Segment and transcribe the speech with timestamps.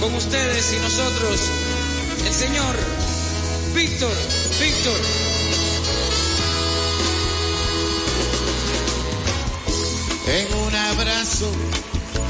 [0.00, 1.40] con ustedes y nosotros,
[2.24, 2.76] el señor
[3.74, 4.14] Víctor,
[4.60, 5.00] Víctor.
[10.28, 11.50] En un abrazo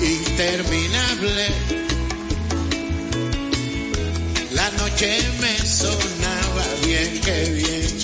[0.01, 1.49] interminable,
[4.53, 7.99] la noche me sonaba bien que bien.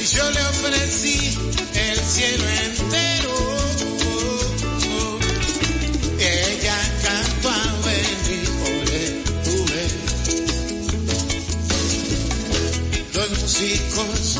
[0.00, 1.38] Y yo le ofrecí
[1.74, 3.67] el cielo entero.
[13.60, 14.38] Músicos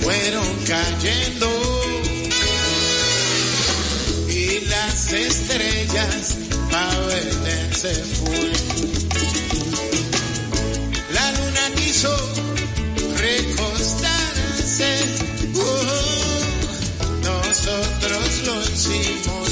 [0.00, 1.48] fueron cayendo.
[4.26, 6.38] Y las estrellas
[6.70, 8.52] pa' ver se fue.
[11.12, 12.16] La luna quiso
[13.18, 14.90] recostarse,
[15.52, 19.43] uh, nosotros lo hicimos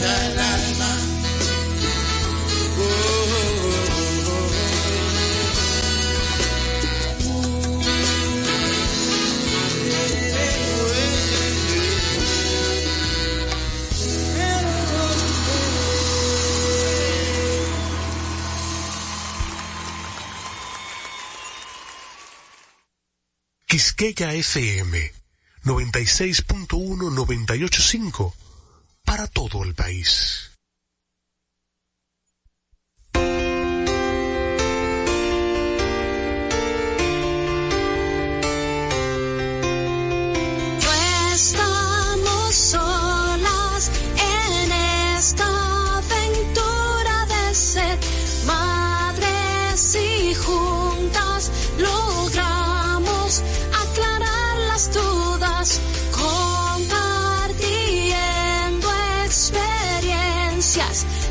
[0.00, 0.96] hasta el alma.
[2.78, 2.86] Oh, oh,
[4.26, 4.50] oh,
[23.66, 25.12] Quisqueya FM
[25.64, 28.49] 96.1-98.5
[29.10, 30.49] para todo el país.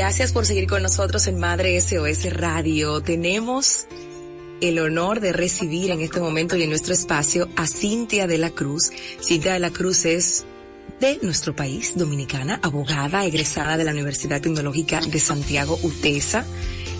[0.00, 3.02] Gracias por seguir con nosotros en Madre SOS Radio.
[3.02, 3.86] Tenemos
[4.62, 8.48] el honor de recibir en este momento y en nuestro espacio a Cintia de la
[8.48, 8.90] Cruz.
[9.22, 10.46] Cintia de la Cruz es
[11.00, 16.46] de nuestro país, dominicana, abogada, egresada de la Universidad Tecnológica de Santiago, UTESA,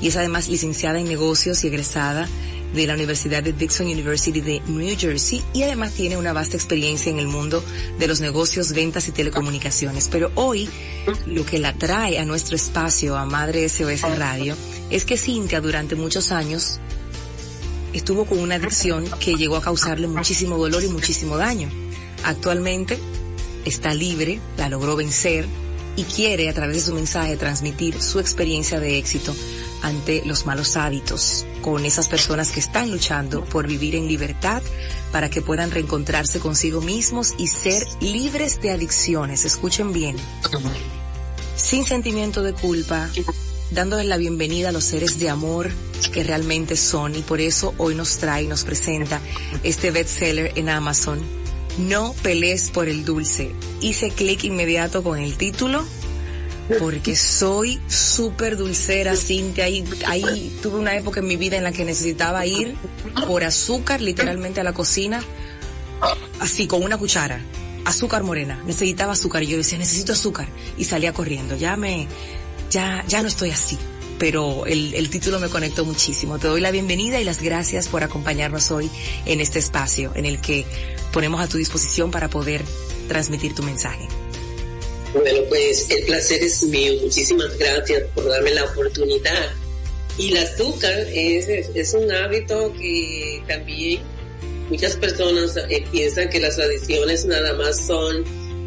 [0.02, 2.28] y es además licenciada en negocios y egresada
[2.74, 7.10] de la Universidad de Dixon University de New Jersey y además tiene una vasta experiencia
[7.10, 7.62] en el mundo
[7.98, 10.08] de los negocios, ventas y telecomunicaciones.
[10.10, 10.68] Pero hoy
[11.26, 14.56] lo que la trae a nuestro espacio, a Madre SOS Radio,
[14.90, 16.80] es que Cintia durante muchos años
[17.92, 21.68] estuvo con una adicción que llegó a causarle muchísimo dolor y muchísimo daño.
[22.24, 22.98] Actualmente
[23.64, 25.46] está libre, la logró vencer
[25.96, 29.34] y quiere a través de su mensaje transmitir su experiencia de éxito
[29.82, 34.62] ante los malos hábitos con esas personas que están luchando por vivir en libertad
[35.12, 39.44] para que puedan reencontrarse consigo mismos y ser libres de adicciones.
[39.44, 40.16] Escuchen bien.
[41.56, 43.08] Sin sentimiento de culpa,
[43.70, 45.70] dándoles la bienvenida a los seres de amor
[46.12, 49.20] que realmente son y por eso hoy nos trae y nos presenta
[49.62, 51.20] este bestseller en Amazon.
[51.78, 53.52] No pelees por el dulce.
[53.80, 55.84] Hice clic inmediato con el título
[56.78, 59.64] porque soy súper dulcera, Cintia.
[59.64, 62.76] Ahí, ahí tuve una época en mi vida en la que necesitaba ir
[63.26, 65.22] por azúcar literalmente a la cocina,
[66.40, 67.40] así con una cuchara.
[67.84, 69.42] Azúcar morena, necesitaba azúcar.
[69.42, 70.48] Y yo decía, necesito azúcar.
[70.76, 71.56] Y salía corriendo.
[71.56, 72.08] Ya me,
[72.70, 73.78] ya, ya no estoy así.
[74.18, 76.38] Pero el, el título me conectó muchísimo.
[76.38, 78.90] Te doy la bienvenida y las gracias por acompañarnos hoy
[79.24, 80.66] en este espacio en el que
[81.10, 82.62] ponemos a tu disposición para poder
[83.08, 84.08] transmitir tu mensaje.
[85.12, 86.92] Bueno, pues el placer es mío.
[87.02, 89.50] Muchísimas gracias por darme la oportunidad.
[90.18, 94.00] Y el azúcar es, es, un hábito que también
[94.68, 98.24] muchas personas eh, piensan que las adicciones nada más son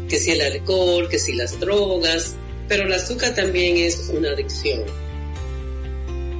[0.08, 2.34] que si el alcohol, que si las drogas,
[2.68, 4.82] pero el azúcar también es una adicción.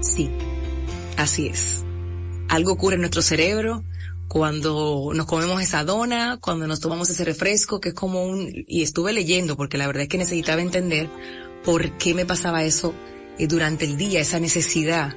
[0.03, 0.31] Sí,
[1.17, 1.83] así es.
[2.49, 3.85] Algo ocurre en nuestro cerebro
[4.29, 8.83] cuando nos comemos esa dona, cuando nos tomamos ese refresco, que es como un, y
[8.83, 11.09] estuve leyendo porque la verdad es que necesitaba entender
[11.65, 12.95] por qué me pasaba eso
[13.39, 15.15] eh, durante el día, esa necesidad.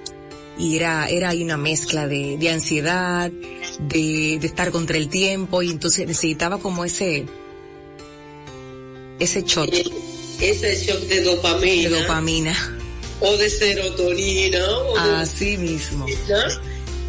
[0.58, 3.32] Y era, era ahí una mezcla de, de ansiedad,
[3.80, 7.26] de, de estar contra el tiempo, y entonces necesitaba como ese,
[9.20, 9.70] ese shot.
[10.42, 11.90] Ese shock de dopamina.
[11.90, 12.80] De dopamina.
[13.20, 14.68] O de serotonina.
[15.20, 16.06] Así mismo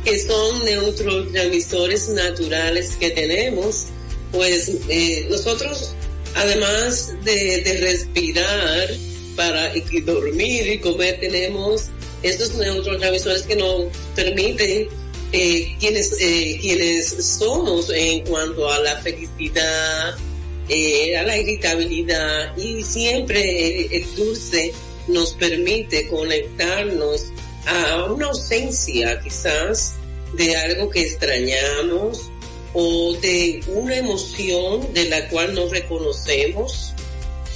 [0.05, 3.87] que son neurotransmisores naturales que tenemos,
[4.33, 5.95] pues eh, nosotros,
[6.35, 8.89] además de, respirar
[9.37, 9.73] para
[10.05, 11.87] dormir y comer, tenemos
[12.23, 14.89] estos neurotransmisores que nos permiten
[15.33, 17.09] eh, quienes, eh, quienes
[17.39, 24.73] somos en cuanto a la felicidad, a la irritabilidad y siempre el dulce
[25.07, 27.33] nos permite conectarnos
[27.69, 29.95] a una ausencia quizás
[30.35, 32.31] de algo que extrañamos
[32.75, 36.93] o de una emoción de la cual no reconocemos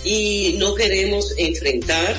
[0.05, 2.17] y no queremos enfrentar,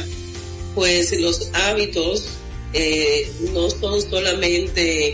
[0.76, 2.26] pues los hábitos
[2.74, 5.10] eh, no son solamente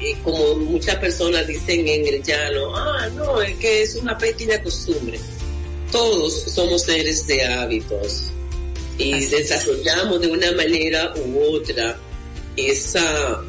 [0.00, 4.62] eh, como muchas personas dicen en el llano, ah, no, es que es una pequeña
[4.62, 5.18] costumbre.
[5.90, 8.24] Todos somos seres de hábitos
[8.96, 11.98] y desarrollamos de una manera u otra
[12.66, 13.42] esa,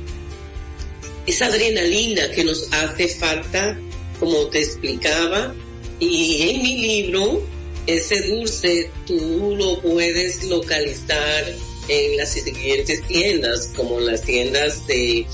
[1.25, 3.77] esa adrenalina que nos hace falta,
[4.19, 5.53] como te explicaba.
[5.99, 7.41] Y en mi libro,
[7.87, 11.45] ese dulce tú lo puedes localizar
[11.87, 15.25] en las siguientes tiendas, como las tiendas de,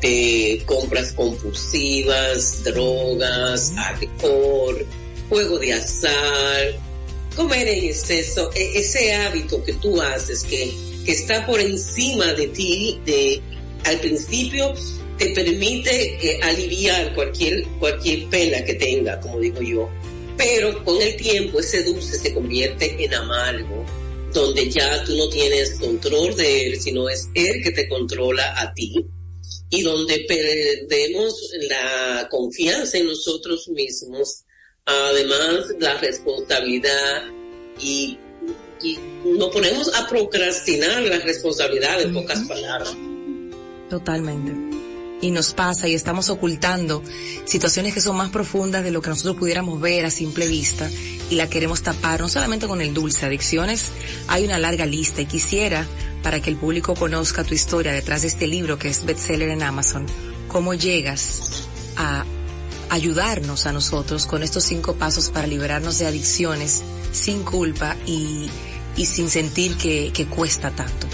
[0.00, 4.84] de compras compulsivas, drogas, alcohol,
[5.28, 6.78] juego de azar,
[7.36, 10.74] comer en exceso, e, ese hábito que tú haces que
[11.06, 13.40] que está por encima de ti, de
[13.84, 14.74] al principio
[15.16, 19.88] te permite eh, aliviar cualquier, cualquier pena que tenga, como digo yo.
[20.36, 23.86] Pero con el tiempo ese dulce se convierte en amargo,
[24.34, 28.74] donde ya tú no tienes control de él, sino es él que te controla a
[28.74, 29.06] ti.
[29.70, 31.34] Y donde perdemos
[31.68, 34.42] la confianza en nosotros mismos,
[34.84, 37.22] además la responsabilidad
[37.80, 38.18] y
[38.82, 42.94] y nos ponemos a procrastinar la responsabilidad en pocas palabras.
[43.88, 44.52] Totalmente.
[45.22, 47.02] Y nos pasa y estamos ocultando
[47.46, 50.90] situaciones que son más profundas de lo que nosotros pudiéramos ver a simple vista
[51.30, 53.86] y la queremos tapar, no solamente con el dulce, adicciones,
[54.28, 55.86] hay una larga lista y quisiera,
[56.22, 59.62] para que el público conozca tu historia detrás de este libro que es bestseller en
[59.62, 60.06] Amazon,
[60.48, 61.64] cómo llegas
[61.96, 62.24] a
[62.90, 66.82] ayudarnos a nosotros con estos cinco pasos para liberarnos de adicciones
[67.16, 68.48] sin culpa y,
[68.96, 71.06] y sin sentir que, que cuesta tanto.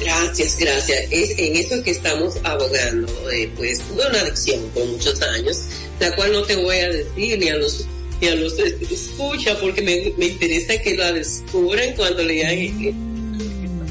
[0.00, 1.06] Gracias, gracias.
[1.10, 3.08] Es en eso que estamos abogando.
[3.30, 5.58] Eh, pues tuve una adicción por muchos años,
[5.98, 7.86] la cual no te voy a decir ni a los
[8.20, 12.92] ni a los escucha porque me, me interesa que lo descubran cuando lean.
[12.92, 13.88] Mm,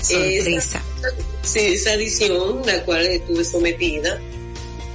[0.00, 0.82] sorpresa.
[1.42, 4.18] sí, esa adicción, la cual estuve sometida,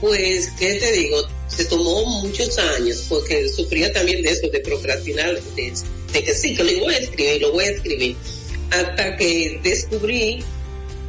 [0.02, 1.28] pues, ¿qué te digo?
[1.48, 5.74] Se tomó muchos años porque sufría también de eso, de procrastinar, de,
[6.24, 8.16] que sí, que lo voy a escribir, lo voy a escribir.
[8.72, 10.44] Hasta que descubrí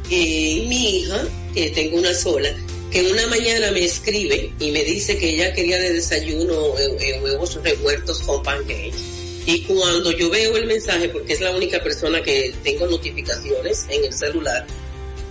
[0.07, 2.55] que mi hija, que tengo una sola,
[2.91, 7.19] que una mañana me escribe y me dice que ella quería de desayuno eh, eh,
[7.21, 9.17] huevos revueltos con pancakes.
[9.45, 14.05] Y cuando yo veo el mensaje, porque es la única persona que tengo notificaciones en
[14.05, 14.67] el celular,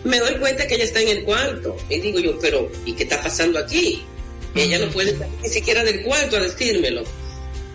[0.04, 1.76] me doy cuenta que ella está en el cuarto.
[1.90, 4.02] Y digo yo, pero ¿y qué está pasando aquí?
[4.56, 7.04] Ella no puede salir ni siquiera del cuarto a decírmelo.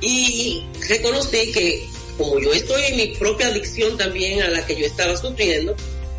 [0.01, 4.85] Y reconocí que como yo estoy en mi propia adicción también a la que yo
[4.85, 5.75] estaba sufriendo,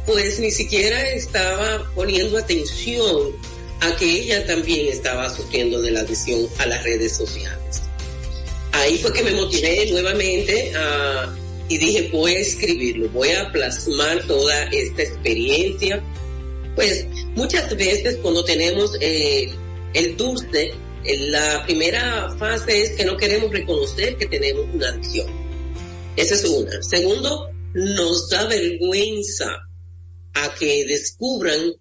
[0.06, 3.32] pues ni siquiera estaba poniendo atención
[3.80, 7.82] a que ella también estaba sufriendo de la adicción a las redes sociales.
[8.72, 11.34] Ahí fue que me motivé nuevamente a
[11.68, 16.02] y dije, voy a escribirlo, voy a plasmar toda esta experiencia.
[16.74, 19.50] Pues muchas veces cuando tenemos eh,
[19.94, 20.72] el dulce,
[21.04, 25.26] la primera fase es que no queremos reconocer que tenemos una adicción.
[26.16, 26.82] Esa es una.
[26.82, 29.46] Segundo, nos da vergüenza
[30.34, 31.72] a que descubran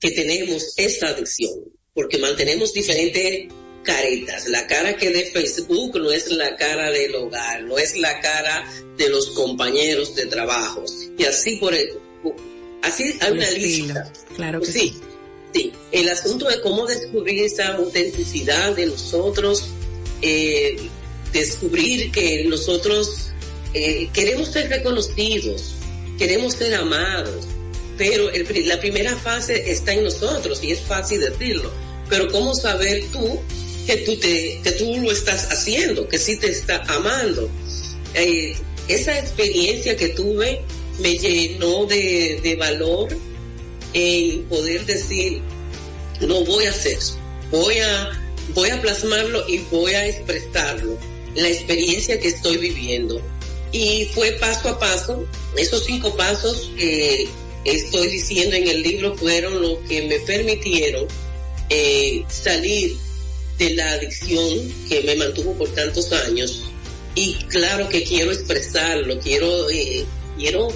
[0.00, 1.52] que tenemos esta adicción,
[1.94, 3.48] porque mantenemos diferentes
[3.84, 4.48] caretas.
[4.48, 8.64] La cara que de Facebook no es la cara del hogar, no es la cara
[8.96, 10.84] de los compañeros de trabajo.
[11.18, 11.90] Y así por el,
[12.82, 14.12] así hay una lista.
[14.34, 14.72] Claro que sí.
[14.72, 15.11] sí.
[15.92, 19.68] El asunto de cómo descubrir esa autenticidad de nosotros,
[20.22, 20.76] eh,
[21.32, 23.30] descubrir que nosotros
[23.74, 25.74] eh, queremos ser reconocidos,
[26.18, 27.46] queremos ser amados,
[27.98, 28.30] pero
[28.64, 31.70] la primera fase está en nosotros y es fácil decirlo.
[32.08, 33.40] Pero ¿cómo saber tú
[33.86, 37.48] que tú, te, que tú lo estás haciendo, que sí te está amando?
[38.14, 38.54] Eh,
[38.88, 40.60] esa experiencia que tuve
[40.98, 43.08] me llenó de, de valor
[43.94, 45.40] en poder decir,
[46.20, 46.98] lo voy a hacer,
[47.50, 48.22] voy a,
[48.54, 50.98] voy a plasmarlo y voy a expresarlo,
[51.34, 53.20] la experiencia que estoy viviendo.
[53.72, 57.28] Y fue paso a paso, esos cinco pasos que
[57.64, 61.06] estoy diciendo en el libro fueron lo que me permitieron
[61.70, 62.96] eh, salir
[63.58, 66.64] de la adicción que me mantuvo por tantos años
[67.14, 70.04] y claro que quiero expresarlo, quiero, eh,
[70.38, 70.68] quiero,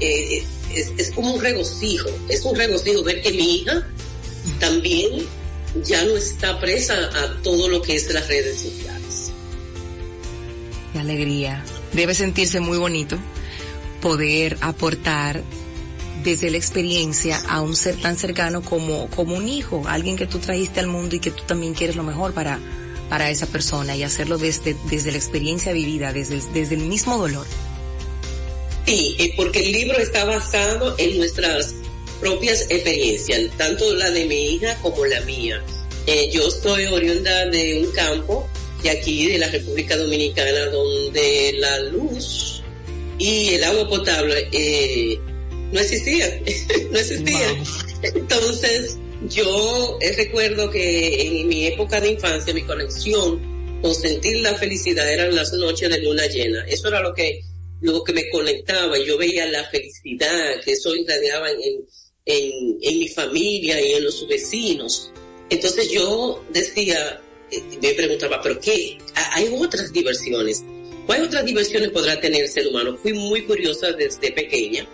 [0.00, 0.42] eh,
[0.74, 3.86] es, es, como un regocijo, es un regocijo ver que mi hija
[4.60, 5.26] también
[5.84, 9.32] ya no está presa a todo lo que es las redes sociales.
[10.92, 11.64] Qué alegría.
[11.92, 13.18] Debe sentirse muy bonito
[14.00, 15.42] poder aportar
[16.24, 20.38] desde la experiencia a un ser tan cercano como, como un hijo, alguien que tú
[20.38, 22.58] trajiste al mundo y que tú también quieres lo mejor para,
[23.08, 27.46] para esa persona y hacerlo desde, desde la experiencia vivida, desde, desde el mismo dolor.
[28.86, 31.74] Sí, porque el libro está basado en nuestras
[32.20, 35.62] propias experiencias, tanto la de mi hija como la mía.
[36.06, 38.48] Eh, yo soy oriunda de un campo
[38.82, 42.62] de aquí, de la República Dominicana, donde la luz
[43.18, 45.18] y el agua potable eh,
[45.72, 46.40] no existía,
[46.90, 47.48] no existía.
[48.02, 48.96] Entonces,
[49.28, 55.34] yo recuerdo que en mi época de infancia, mi conexión con sentir la felicidad eran
[55.34, 56.64] las noches de luna llena.
[56.68, 57.42] Eso era lo que,
[57.80, 58.98] lo que me conectaba.
[58.98, 61.84] Yo veía la felicidad que eso irradiaba en,
[62.24, 65.10] en, en mi familia y en los vecinos.
[65.50, 68.98] Entonces yo decía, eh, me preguntaba, ¿pero qué?
[69.32, 70.64] Hay otras diversiones.
[71.06, 72.98] ¿Cuáles otras diversiones podrá tener el ser humano?
[73.00, 74.88] Fui muy curiosa desde pequeña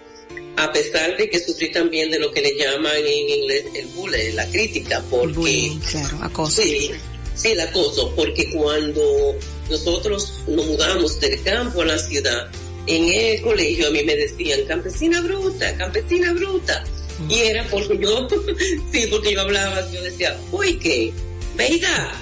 [0.56, 4.34] a pesar de que sufrí también de lo que le llaman en inglés el bullying,
[4.34, 5.72] la crítica, porque...
[5.90, 6.62] claro, acoso.
[6.62, 6.90] Sí,
[7.34, 9.34] sí, el acoso, porque cuando
[9.70, 12.50] nosotros nos mudamos del campo a la ciudad,
[12.86, 16.84] en el colegio a mí me decían campesina bruta, campesina bruta.
[17.28, 18.28] Y era porque yo,
[18.92, 21.12] sí, porque yo hablaba, yo decía, uy, ¿qué?
[21.56, 22.12] Venga,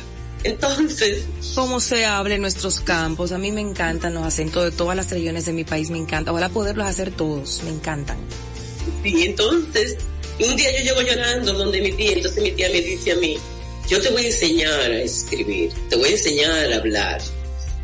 [0.44, 1.24] entonces.
[1.54, 3.32] Cómo se habla en nuestros campos.
[3.32, 5.90] A mí me encantan los acentos de todas las regiones de mi país.
[5.90, 6.32] Me encanta.
[6.32, 7.62] Ojalá poderlos hacer todos.
[7.64, 8.18] Me encantan.
[9.02, 9.96] Sí, entonces,
[10.38, 13.36] un día yo llego llorando donde mi tía, entonces mi tía me dice a mí,
[13.88, 17.20] yo te voy a enseñar a escribir, te voy a enseñar a hablar,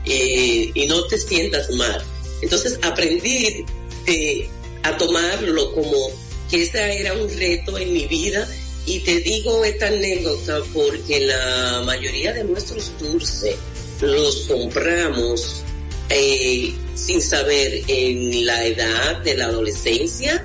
[0.06, 2.02] eh, y no te sientas mal.
[2.43, 3.64] Entonces aprendí
[4.83, 6.11] a tomarlo como
[6.50, 8.49] que ese era un reto en mi vida
[8.87, 13.57] y te digo esta anécdota porque la mayoría de nuestros dulces
[14.00, 15.62] los compramos
[16.09, 20.45] eh, sin saber en la edad de la adolescencia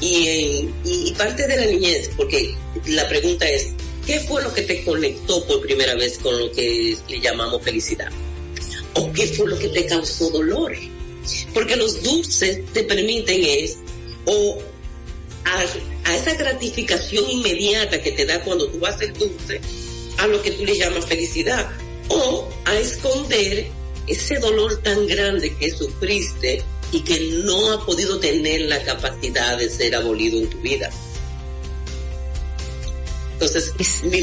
[0.00, 3.68] y, en, y parte de la niñez, porque la pregunta es,
[4.04, 8.10] ¿qué fue lo que te conectó por primera vez con lo que le llamamos felicidad?
[8.94, 10.72] ¿O qué fue lo que te causó dolor?
[11.54, 13.78] Porque los dulces te permiten es
[14.24, 14.58] o
[15.44, 19.60] a, esa gratificación inmediata que te da cuando tú haces dulce,
[20.18, 21.70] a lo que tú le llamas felicidad,
[22.08, 23.66] o a esconder
[24.06, 26.62] ese dolor tan grande que sufriste
[26.92, 30.90] y que no ha podido tener la capacidad de ser abolido en tu vida.
[33.32, 33.72] Entonces,
[34.04, 34.20] mi,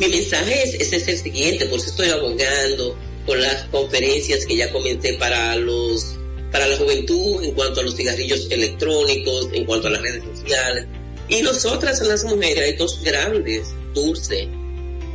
[0.00, 4.72] mi mensaje es, es, el siguiente, por eso estoy abogando por las conferencias que ya
[4.72, 6.16] comenté para los
[6.52, 10.86] para la juventud en cuanto a los cigarrillos electrónicos, en cuanto a las redes sociales.
[11.28, 14.48] Y nosotras, las mujeres, hay dos grandes, Dulce,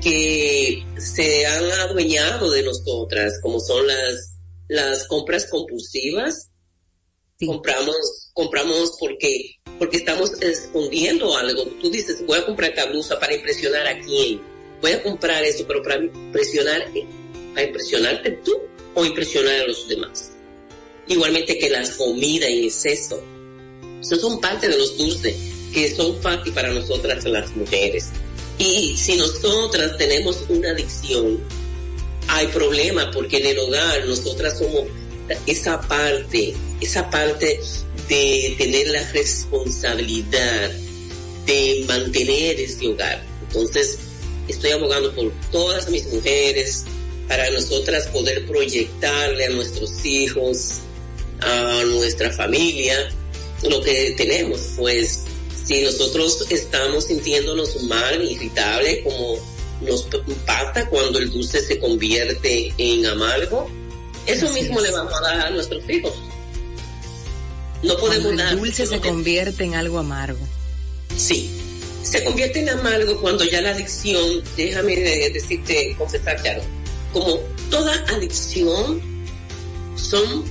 [0.02, 4.36] que se han adueñado de nosotras, como son las,
[4.68, 6.50] las compras compulsivas.
[7.44, 11.64] Compramos, compramos porque, porque estamos escondiendo algo.
[11.82, 14.42] Tú dices, voy a comprar esta blusa para impresionar a quién.
[14.82, 16.88] Voy a comprar eso, pero para impresionar,
[17.54, 18.52] para impresionarte tú
[18.96, 20.32] o impresionar a los demás.
[21.12, 23.22] Igualmente que la comida en exceso.
[24.02, 25.36] Esos son parte de los dulces
[25.74, 28.10] que son fáciles para nosotras las mujeres.
[28.58, 31.40] Y si nosotras tenemos una adicción,
[32.28, 34.86] hay problema porque en el hogar nosotras somos
[35.46, 37.60] esa parte, esa parte
[38.10, 40.72] de tener la responsabilidad
[41.46, 43.24] de mantener ese hogar.
[43.48, 43.98] Entonces,
[44.48, 46.86] estoy abogando por todas mis mujeres
[47.28, 50.80] para nosotras poder proyectarle a nuestros hijos,
[51.42, 53.10] a nuestra familia,
[53.64, 54.60] lo que tenemos.
[54.78, 55.24] Pues
[55.66, 59.38] si nosotros estamos sintiéndonos mal, irritable, como
[59.82, 63.70] nos impacta cuando el dulce se convierte en amargo,
[64.26, 66.14] eso mismo le vamos a dar a nuestros hijos.
[67.84, 68.54] No podemos dar.
[68.54, 70.40] El dulce se convierte en algo amargo.
[71.18, 71.50] Sí,
[72.04, 76.62] se convierte en amargo cuando ya la adicción, déjame decirte, confesar claro,
[77.14, 79.02] como toda adicción
[79.96, 80.44] son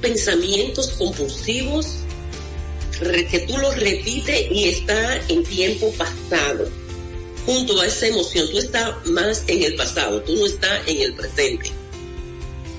[0.00, 1.86] pensamientos compulsivos
[3.30, 6.68] que tú los repites y está en tiempo pasado.
[7.46, 11.14] Junto a esa emoción, tú estás más en el pasado, tú no estás en el
[11.14, 11.70] presente.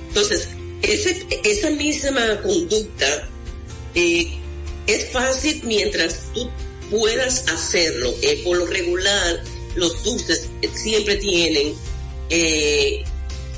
[0.09, 0.49] Entonces,
[0.83, 3.29] esa misma conducta
[3.95, 4.37] eh,
[4.87, 6.49] es fácil mientras tú
[6.89, 8.13] puedas hacerlo.
[8.21, 9.43] Eh, por lo regular,
[9.75, 11.73] los dulces siempre tienen
[12.29, 13.03] eh,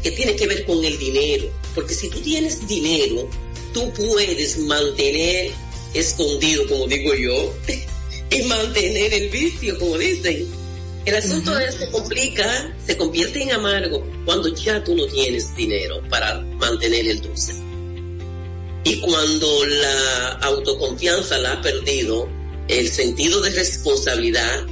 [0.01, 1.49] que tiene que ver con el dinero.
[1.75, 3.27] Porque si tú tienes dinero,
[3.73, 5.51] tú puedes mantener
[5.93, 7.53] escondido, como digo yo,
[8.29, 10.47] y mantener el vicio, como dicen.
[11.05, 16.39] El asunto se complica, se convierte en amargo cuando ya tú no tienes dinero para
[16.39, 17.53] mantener el dulce.
[18.85, 22.29] Y cuando la autoconfianza la ha perdido,
[22.69, 24.65] el sentido de responsabilidad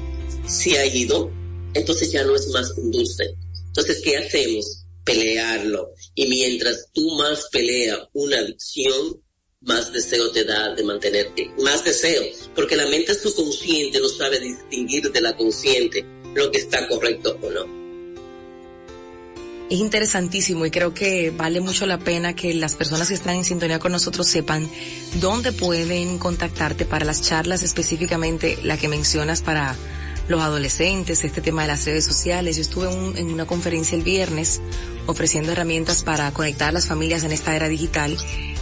[0.47, 1.29] se ha ido,
[1.73, 3.35] entonces ya no es más un dulce.
[3.67, 4.80] Entonces, ¿qué hacemos?
[5.03, 5.93] Pelearlo.
[6.15, 9.21] Y mientras tú más peleas una adicción,
[9.61, 12.23] más deseo te da de mantenerte, más deseo,
[12.55, 16.03] porque la mente subconsciente no sabe distinguir de la consciente
[16.33, 17.81] lo que está correcto o no.
[19.69, 23.45] Es interesantísimo y creo que vale mucho la pena que las personas que están en
[23.45, 24.69] sintonía con nosotros sepan
[25.21, 29.77] dónde pueden contactarte para las charlas específicamente la que mencionas para
[30.27, 32.57] los adolescentes, este tema de las redes sociales.
[32.57, 34.59] Yo estuve en una conferencia el viernes
[35.07, 38.17] ofreciendo herramientas para conectar a las familias en esta era digital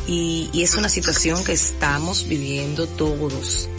[0.08, 3.69] y, es una situación que estamos viviendo todos.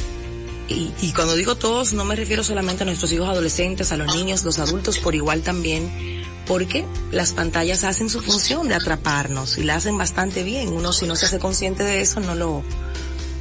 [0.69, 4.45] Y, cuando digo todos, no me refiero solamente a nuestros hijos adolescentes, a los niños,
[4.45, 9.75] los adultos por igual también, porque las pantallas hacen su función de atraparnos y la
[9.75, 10.69] hacen bastante bien.
[10.69, 12.63] Uno si no se hace consciente de eso no lo,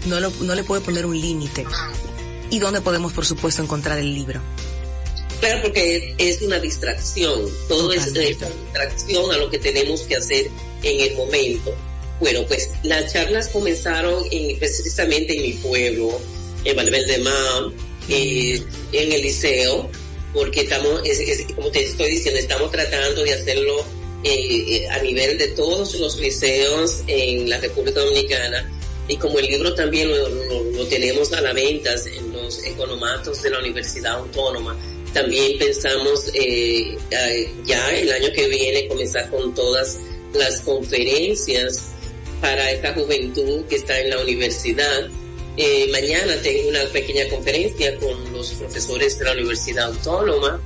[0.08, 1.68] no lo, no le puede poner un límite.
[2.50, 4.42] ¿Y dónde podemos, por supuesto, encontrar el libro?
[5.40, 7.42] Claro, porque es una distracción.
[7.68, 10.48] Todo es una distracción a lo que tenemos que hacer
[10.84, 11.74] en el momento.
[12.20, 16.20] Bueno, pues las charlas comenzaron en, precisamente en mi pueblo,
[16.66, 17.72] en Valverde Mar,
[18.10, 19.90] eh, en el liceo,
[20.34, 21.02] porque estamos,
[21.56, 23.86] como te estoy diciendo, estamos tratando de hacerlo
[24.24, 28.70] eh, eh, a nivel de todos los liceos en la República Dominicana.
[29.08, 33.60] Y como el libro también lo, tenemos a la venta en los economatos de la
[33.60, 34.78] Universidad Autónoma,
[35.14, 36.32] también pensamos
[37.66, 39.98] ya el año que viene comenzar con todas
[40.34, 41.94] las conferencias
[42.42, 45.10] para esta juventud que está en la universidad.
[45.58, 50.62] Eh, mañana tengo una pequeña conferencia con los profesores de la Universidad Autónoma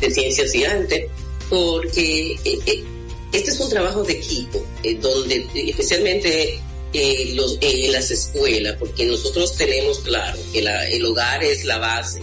[0.00, 1.08] de Ciencias y Arte,
[1.48, 2.84] porque eh, eh,
[3.32, 4.64] este es un trabajo de equipo,
[5.00, 6.60] donde especialmente
[6.92, 12.20] en las escuelas, porque nosotros tenemos claro que el hogar es la base,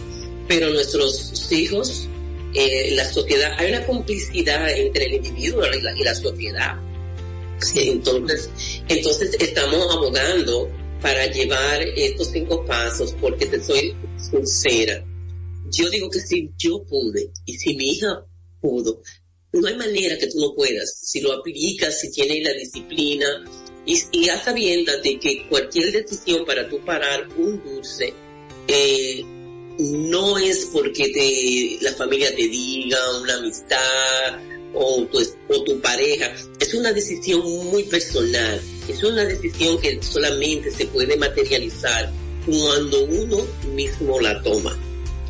[0.50, 2.10] pero nuestros hijos,
[2.92, 5.64] la sociedad, hay una complicidad entre el individuo
[5.96, 6.78] y la sociedad
[7.76, 8.50] entonces,
[8.88, 10.70] entonces estamos abogando
[11.02, 15.06] para llevar estos cinco pasos porque te soy sincera.
[15.72, 18.26] Yo digo que si yo pude y si mi hija
[18.62, 19.02] pudo,
[19.54, 21.00] no hay manera que tú no puedas.
[21.04, 23.26] Si lo aplicas, si tienes la disciplina
[23.86, 28.14] y, y hasta de que cualquier decisión para tú parar un dulce,
[28.68, 29.24] eh,
[29.80, 34.40] no es porque te, la familia te diga, una amistad,
[34.74, 36.32] o tu, o tu pareja.
[36.60, 42.12] Es una decisión muy personal, es una decisión que solamente se puede materializar
[42.46, 44.78] cuando uno mismo la toma.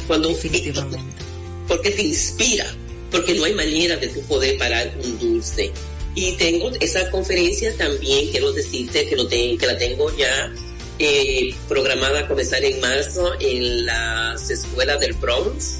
[0.07, 1.23] Cuando, Definitivamente.
[1.67, 2.65] Porque te inspira,
[3.11, 5.71] porque no hay manera de tu poder parar un dulce.
[6.15, 10.51] Y tengo esa conferencia también, quiero decirte que, lo que la tengo ya
[10.99, 15.79] eh, programada a comenzar en marzo en las escuelas del Bronx.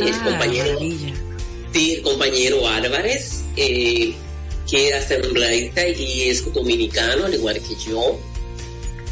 [0.00, 0.78] Ah, compañero,
[1.72, 4.14] Sí, el compañero Álvarez, eh,
[4.70, 8.18] que es asambleísta y es dominicano, al igual que yo,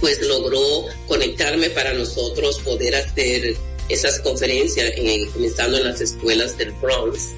[0.00, 3.56] pues logró conectarme para nosotros poder hacer
[3.88, 7.30] esas conferencias, eh, comenzando en las escuelas del Bronx.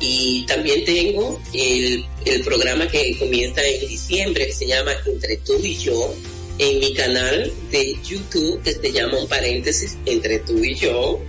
[0.00, 5.54] Y también tengo el, el programa que comienza en diciembre, que se llama Entre tú
[5.62, 6.14] y yo,
[6.58, 11.20] en mi canal de YouTube, que se llama un paréntesis, Entre tú y yo.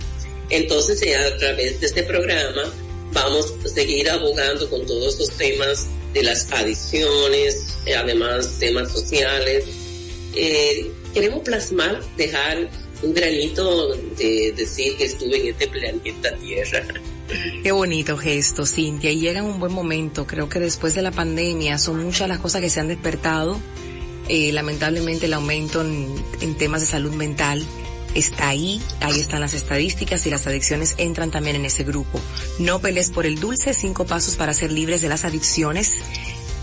[0.50, 2.72] Entonces, a través de este programa,
[3.12, 9.64] vamos a seguir abogando con todos estos temas de las adicciones, además temas sociales.
[10.34, 12.70] Eh, queremos plasmar, dejar
[13.02, 16.86] un granito de decir que estuve en este planeta Tierra.
[17.62, 19.10] Qué bonito gesto, Cintia.
[19.10, 20.26] Y llega un buen momento.
[20.26, 23.58] Creo que después de la pandemia son muchas las cosas que se han despertado.
[24.28, 27.64] Eh, lamentablemente el aumento en, temas de salud mental
[28.14, 32.20] está ahí, ahí están las estadísticas y las adicciones entran también en ese grupo.
[32.58, 35.92] No pelees por el dulce, cinco pasos para ser libres de las adicciones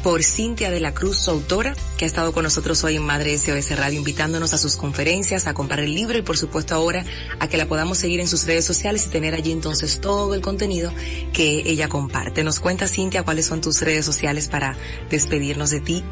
[0.03, 3.37] por Cintia de la Cruz, su autora, que ha estado con nosotros hoy en Madre
[3.37, 7.05] SOS Radio, invitándonos a sus conferencias, a comprar el libro y por supuesto ahora
[7.39, 10.41] a que la podamos seguir en sus redes sociales y tener allí entonces todo el
[10.41, 10.91] contenido
[11.31, 12.43] que ella comparte.
[12.43, 14.75] Nos cuenta Cintia cuáles son tus redes sociales para
[15.09, 16.03] despedirnos de ti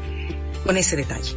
[0.64, 1.36] con ese detalle.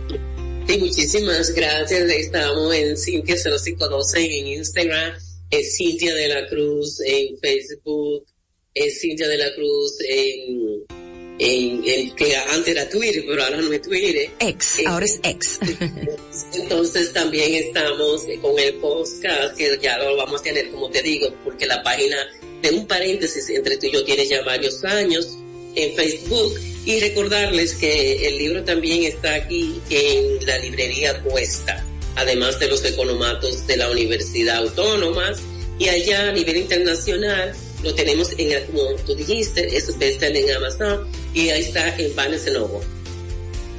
[0.68, 2.10] Sí, muchísimas gracias.
[2.10, 5.14] Estamos en Cintia, se los conocen en Instagram,
[5.52, 8.26] es Cintia de la Cruz en Facebook,
[8.74, 10.86] es Cintia de la Cruz en,
[11.38, 14.32] en, que antes era Twitter, pero ahora no es Twitter.
[14.40, 15.60] Ex, ahora es ex.
[16.56, 21.28] Entonces también estamos con el podcast, que ya lo vamos a tener, como te digo,
[21.44, 22.18] porque la página
[22.64, 25.38] de un paréntesis entre tú y yo tiene ya varios años
[25.76, 31.84] en Facebook y recordarles que el libro también está aquí en la librería Cuesta,
[32.16, 35.32] además de los economatos de la Universidad Autónoma
[35.80, 41.08] y allá a nivel internacional lo tenemos en, como tú dijiste, eso está en Amazon
[41.34, 42.86] y ahí está en Barnes Noble.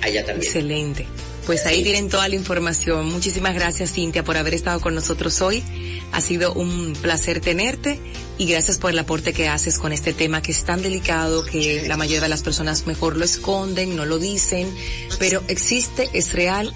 [0.02, 0.46] Allá también.
[0.46, 1.06] Excelente.
[1.46, 3.06] Pues ahí tienen toda la información.
[3.06, 5.62] Muchísimas gracias Cintia por haber estado con nosotros hoy.
[6.10, 8.00] Ha sido un placer tenerte
[8.36, 11.86] y gracias por el aporte que haces con este tema que es tan delicado que
[11.86, 14.68] la mayoría de las personas mejor lo esconden, no lo dicen,
[15.20, 16.74] pero existe, es real,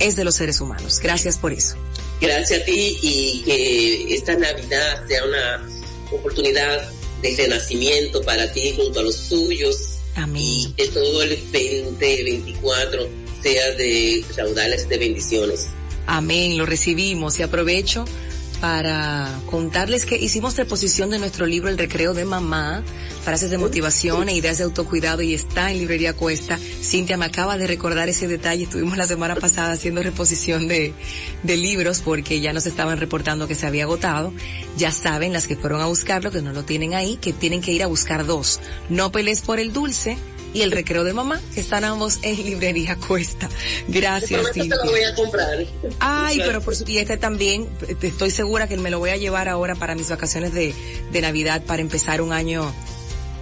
[0.00, 0.98] es de los seres humanos.
[1.00, 1.76] Gracias por eso.
[2.20, 5.68] Gracias a ti y que esta Navidad sea una
[6.10, 6.90] oportunidad
[7.22, 9.98] de renacimiento para ti junto a los tuyos.
[10.16, 10.42] Amén.
[10.42, 15.68] Y que todo el 2024 sea de raudales de bendiciones.
[16.06, 18.04] Amén, lo recibimos y aprovecho
[18.60, 22.82] para contarles que hicimos reposición de nuestro libro El Recreo de Mamá,
[23.22, 26.58] frases de motivación e ideas de autocuidado y está en Librería Cuesta.
[26.58, 30.92] Cintia me acaba de recordar ese detalle, estuvimos la semana pasada haciendo reposición de,
[31.42, 34.32] de libros porque ya nos estaban reportando que se había agotado.
[34.76, 37.72] Ya saben las que fueron a buscarlo, que no lo tienen ahí, que tienen que
[37.72, 38.60] ir a buscar dos.
[38.88, 40.16] No pelees por el dulce,
[40.54, 43.48] y el recreo de mamá, que están ambos en librería Cuesta.
[43.88, 44.76] Gracias, Cintia.
[44.78, 45.58] Te lo voy a comprar.
[46.00, 47.68] Ay, pero por su, y este también,
[48.02, 50.74] estoy segura que me lo voy a llevar ahora para mis vacaciones de,
[51.12, 52.72] de Navidad para empezar un año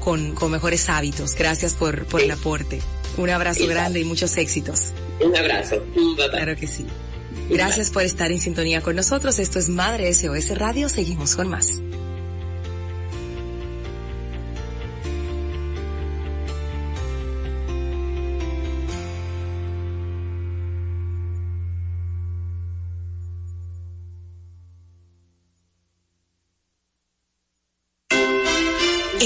[0.01, 1.35] con, con mejores hábitos.
[1.35, 2.81] Gracias por, por el aporte.
[3.17, 4.93] Un abrazo Sí, grande y muchos éxitos.
[5.21, 5.83] Un abrazo.
[5.95, 6.31] Bye, bye.
[6.31, 6.87] Claro que sí.
[7.49, 9.39] Gracias por estar en sintonía con nosotros.
[9.39, 10.89] Esto es Madre SOS Radio.
[10.89, 11.81] Seguimos con más.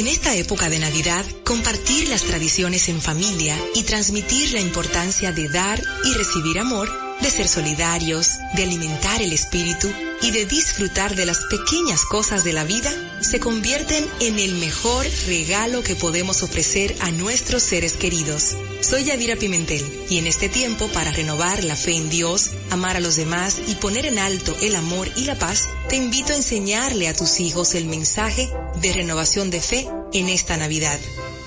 [0.01, 5.47] En esta época de Navidad, compartir las tradiciones en familia y transmitir la importancia de
[5.51, 6.89] dar y recibir amor,
[7.23, 9.91] de ser solidarios, de alimentar el espíritu
[10.23, 15.07] y de disfrutar de las pequeñas cosas de la vida, se convierten en el mejor
[15.27, 18.57] regalo que podemos ofrecer a nuestros seres queridos.
[18.81, 23.01] Soy Yadira Pimentel y en este tiempo para renovar la fe en Dios, amar a
[23.01, 27.09] los demás y poner en alto el amor y la paz, te invito a enseñarle
[27.09, 30.99] a tus hijos el mensaje de renovación de fe en esta Navidad.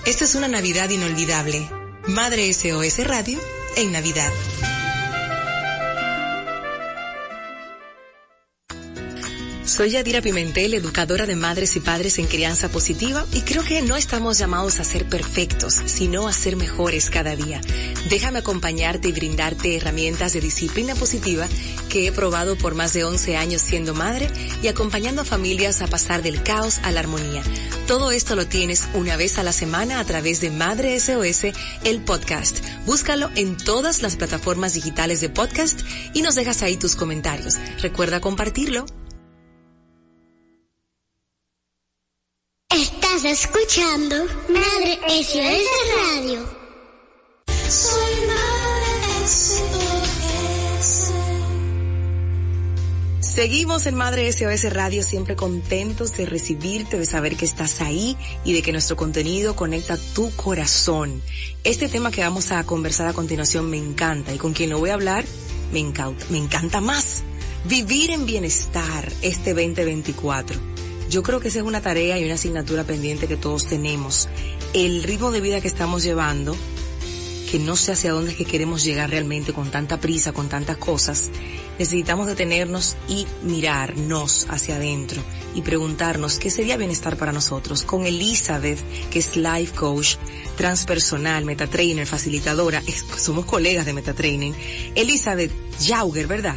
[0.06, 1.68] Esta es una Navidad inolvidable.
[2.08, 3.40] Madre SOS Radio
[3.78, 4.32] en Navidad.
[9.74, 13.98] Soy Yadira Pimentel, educadora de madres y padres en crianza positiva y creo que no
[13.98, 17.60] estamos llamados a ser perfectos, sino a ser mejores cada día.
[18.08, 21.48] Déjame acompañarte y brindarte herramientas de disciplina positiva
[21.90, 24.30] que he probado por más de 11 años siendo madre
[24.62, 27.42] y acompañando a familias a pasar del caos a la armonía.
[27.88, 31.46] Todo esto lo tienes una vez a la semana a través de Madre SOS,
[31.84, 32.60] el podcast.
[32.86, 35.82] Búscalo en todas las plataformas digitales de podcast
[36.14, 37.56] y nos dejas ahí tus comentarios.
[37.82, 38.86] Recuerda compartirlo.
[43.34, 44.16] Escuchando
[44.48, 45.68] Madre SOS
[45.98, 46.46] Radio.
[47.68, 51.12] Soy madre SOS.
[53.22, 58.16] Seguimos en Madre SOS Radio siempre contentos de recibirte, de saber que estás ahí
[58.46, 61.20] y de que nuestro contenido conecta tu corazón.
[61.64, 64.92] Este tema que vamos a conversar a continuación me encanta y con quien lo voy
[64.92, 65.26] a hablar
[65.72, 67.24] me encanta, me encanta más.
[67.66, 70.73] Vivir en bienestar este 2024.
[71.14, 74.28] Yo creo que esa es una tarea y una asignatura pendiente que todos tenemos.
[74.74, 76.56] El ritmo de vida que estamos llevando,
[77.52, 80.78] que no sé hacia dónde es que queremos llegar realmente con tanta prisa, con tantas
[80.78, 81.30] cosas,
[81.78, 85.22] necesitamos detenernos y mirarnos hacia adentro
[85.54, 87.84] y preguntarnos qué sería bienestar para nosotros.
[87.84, 88.80] Con Elizabeth,
[89.12, 90.16] que es life coach,
[90.58, 92.82] transpersonal, metatrainer, facilitadora,
[93.18, 94.56] somos colegas de metatraining.
[94.96, 96.56] Elizabeth Jauger, ¿verdad?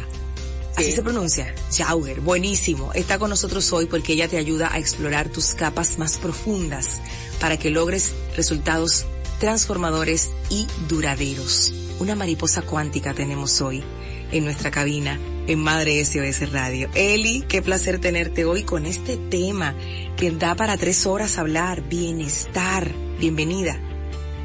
[0.77, 2.93] Así se pronuncia, Jauger, buenísimo.
[2.93, 7.01] Está con nosotros hoy porque ella te ayuda a explorar tus capas más profundas
[7.39, 9.07] para que logres resultados
[9.39, 11.73] transformadores y duraderos.
[11.99, 13.83] Una mariposa cuántica tenemos hoy
[14.31, 16.89] en nuestra cabina en Madre SOS Radio.
[16.93, 19.73] Eli, qué placer tenerte hoy con este tema
[20.15, 22.91] que da para tres horas hablar, bienestar.
[23.19, 23.79] Bienvenida.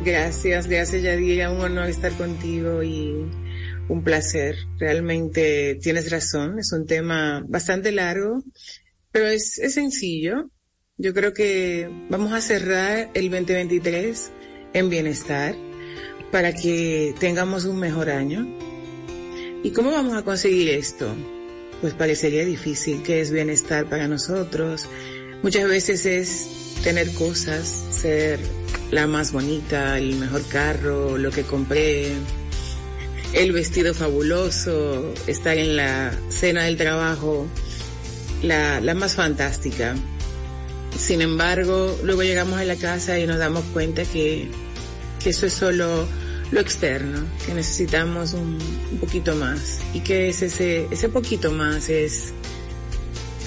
[0.03, 3.27] Gracias, gracias Yadira, un honor estar contigo y
[3.89, 4.57] un placer.
[4.79, 8.43] Realmente tienes razón, es un tema bastante largo,
[9.11, 10.51] pero es, es sencillo.
[10.97, 14.31] Yo creo que vamos a cerrar el 2023
[14.75, 15.55] en bienestar
[16.31, 18.47] para que tengamos un mejor año.
[19.63, 21.15] ¿Y cómo vamos a conseguir esto?
[21.81, 24.89] Pues parecería difícil, que es bienestar para nosotros.
[25.43, 28.41] Muchas veces es tener cosas, ser
[28.91, 32.13] la más bonita, el mejor carro, lo que compré,
[33.33, 37.47] el vestido fabuloso, estar en la cena del trabajo,
[38.43, 39.95] la, la más fantástica.
[40.99, 44.49] Sin embargo, luego llegamos a la casa y nos damos cuenta que,
[45.23, 46.07] que eso es solo
[46.53, 48.59] lo externo, que necesitamos un,
[49.01, 52.35] poquito más y que es ese, ese poquito más es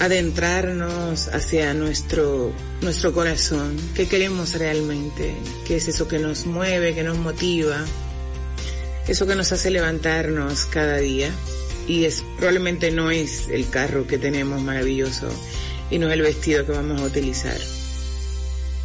[0.00, 5.34] adentrarnos hacia nuestro, nuestro corazón, qué queremos realmente,
[5.66, 7.84] qué es eso que nos mueve, que nos motiva,
[9.08, 11.30] eso que nos hace levantarnos cada día.
[11.86, 15.28] Y es, probablemente no es el carro que tenemos maravilloso
[15.90, 17.58] y no es el vestido que vamos a utilizar.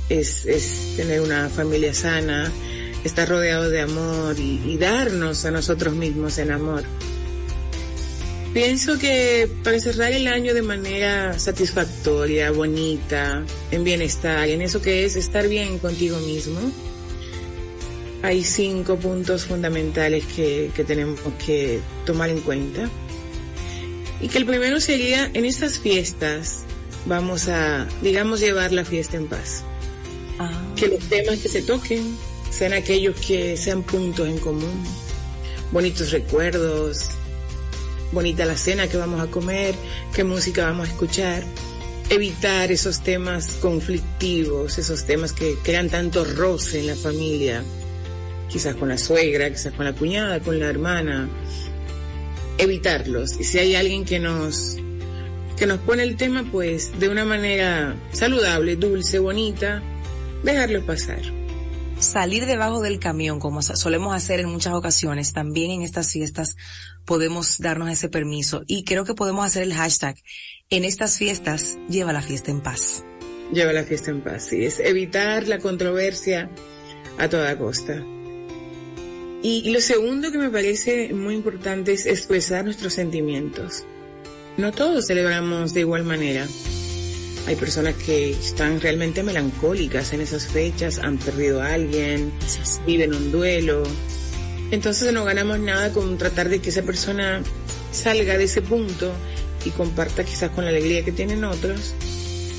[0.10, 2.52] Es, es tener una familia sana,
[3.04, 6.84] estar rodeado de amor y, darnos a nosotros mismos en amor.
[8.54, 15.06] Pienso que para cerrar el año de manera satisfactoria, bonita, en bienestar, en eso que
[15.06, 16.60] es estar bien contigo mismo,
[18.24, 22.90] hay cinco puntos fundamentales que, que tenemos que tomar en cuenta.
[24.22, 26.64] Y que el primero sería, en estas fiestas,
[27.06, 29.64] vamos a, digamos, llevar la fiesta en paz.
[30.76, 32.16] Que los temas que se toquen
[32.50, 34.84] sean aquellos que sean puntos en común,
[35.72, 37.10] bonitos recuerdos,
[38.12, 39.76] bonita la cena que vamos a comer,
[40.14, 41.44] qué música vamos a escuchar,
[42.10, 47.64] evitar esos temas conflictivos, esos temas que crean tanto roce en la familia,
[48.52, 51.30] quizás con la suegra, quizás con la cuñada, con la hermana,
[52.58, 53.40] evitarlos.
[53.40, 54.78] Y si hay alguien que nos
[55.58, 59.84] que nos pone el tema, pues de una manera saludable, dulce, bonita,
[60.44, 61.22] dejarlo pasar.
[62.00, 66.56] salir debajo del camión, como solemos hacer en muchas ocasiones, también en estas fiestas
[67.06, 68.64] podemos darnos ese permiso.
[68.66, 70.16] Y creo que podemos hacer el hashtag,
[70.72, 73.04] en estas fiestas, lleva la fiesta en paz.
[73.54, 76.50] Lleva la fiesta en paz, sí, es evitar la controversia
[77.20, 78.04] a toda costa.
[79.44, 83.84] Y, lo segundo que me parece muy importante es expresar nuestros sentimientos.
[84.58, 86.48] No todos celebramos de igual manera.
[87.48, 92.32] Hay personas que están realmente melancólicas en esas fechas, han perdido a alguien,
[92.86, 93.82] viven un duelo.
[94.70, 97.42] Entonces no ganamos nada con tratar de que esa persona
[97.92, 99.12] salga de ese punto
[99.66, 101.96] y comparta quizás con la alegría que tienen otros,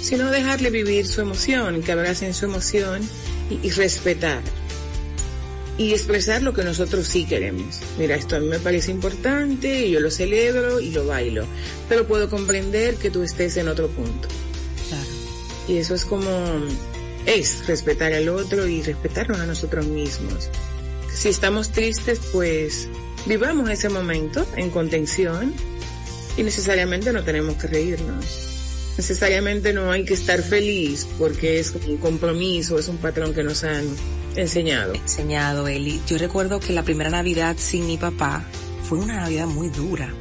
[0.00, 3.00] sino dejarle vivir su emoción, que abracen su emoción
[3.50, 4.42] y, y respetar.
[5.78, 7.80] Y expresar lo que nosotros sí queremos.
[7.98, 11.46] Mira, esto a mí me parece importante, yo lo celebro y lo bailo,
[11.88, 14.28] pero puedo comprender que tú estés en otro punto.
[14.88, 15.08] Claro.
[15.68, 16.28] Y eso es como,
[17.26, 20.50] es respetar al otro y respetarnos a nosotros mismos.
[21.12, 22.88] Si estamos tristes, pues
[23.26, 25.54] vivamos ese momento en contención
[26.36, 28.48] y necesariamente no tenemos que reírnos.
[28.96, 33.64] Necesariamente no hay que estar feliz porque es un compromiso, es un patrón que nos
[33.64, 33.86] han
[34.36, 34.94] enseñado.
[34.94, 36.00] Enseñado, Eli.
[36.06, 38.44] Yo recuerdo que la primera Navidad sin mi papá
[38.88, 40.12] fue una Navidad muy dura.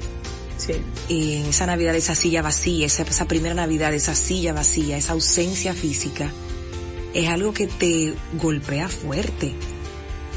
[0.58, 0.74] Sí.
[1.10, 5.74] Eh, esa Navidad, esa silla vacía, esa, esa primera Navidad, esa silla vacía, esa ausencia
[5.74, 6.32] física,
[7.14, 9.54] es algo que te golpea fuerte.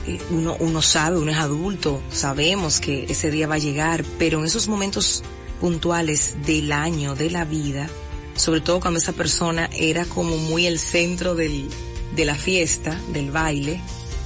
[0.07, 4.39] eh, uno, uno sabe, uno es adulto, sabemos que ese día va a llegar, pero
[4.39, 5.23] en esos momentos
[5.61, 7.89] puntuales del año, de la vida,
[8.35, 11.69] sobre todo cuando esa persona era como muy el centro del,
[12.15, 13.81] de la fiesta, del baile,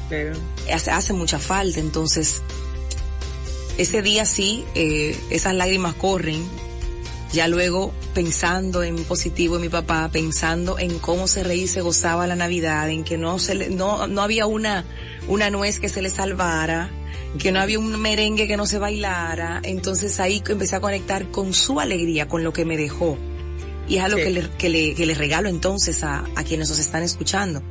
[0.09, 0.37] Pero,
[0.73, 2.43] hace, hace mucha falta, entonces
[3.79, 6.45] ese día sí, eh, esas lágrimas corren,
[7.33, 11.81] ya luego pensando en positivo en mi papá, pensando en cómo se reía y se
[11.81, 14.85] gozaba la Navidad, en que no se le, no, no había una,
[15.29, 16.91] una nuez que se le salvara,
[17.39, 21.55] que no había un merengue que no se bailara, entonces ahí empecé a conectar con
[21.55, 23.17] su alegría, con lo que me dejó.
[23.89, 24.25] Y es algo Sí.
[24.25, 27.63] que, le, que, le, que le regalo entonces a, a quienes nos están escuchando.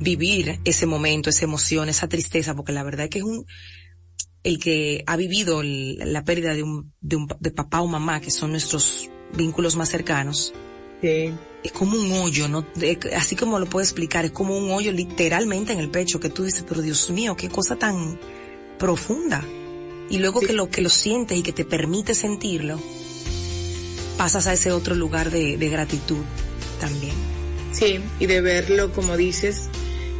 [0.00, 3.46] Vivir ese momento, esa emoción, esa tristeza, porque la verdad es que es un,
[4.42, 8.20] el que ha vivido el- la pérdida de un, de un, de papá o mamá,
[8.20, 10.52] que son nuestros vínculos más cercanos,
[11.00, 11.32] sí,
[11.62, 12.66] es como un hoyo, ¿no?
[13.16, 16.42] Así como lo puedo explicar, es como un hoyo literalmente en el pecho, que tú
[16.44, 18.18] dices, pero Dios mío, qué cosa tan
[18.78, 19.44] profunda.
[20.10, 20.48] Y luego Sí.
[20.48, 22.80] que lo, que lo sientes y que te permite sentirlo,
[24.16, 26.22] pasas a ese otro lugar de, de gratitud
[26.80, 27.14] también.
[27.72, 29.68] sí, y de verlo, como dices,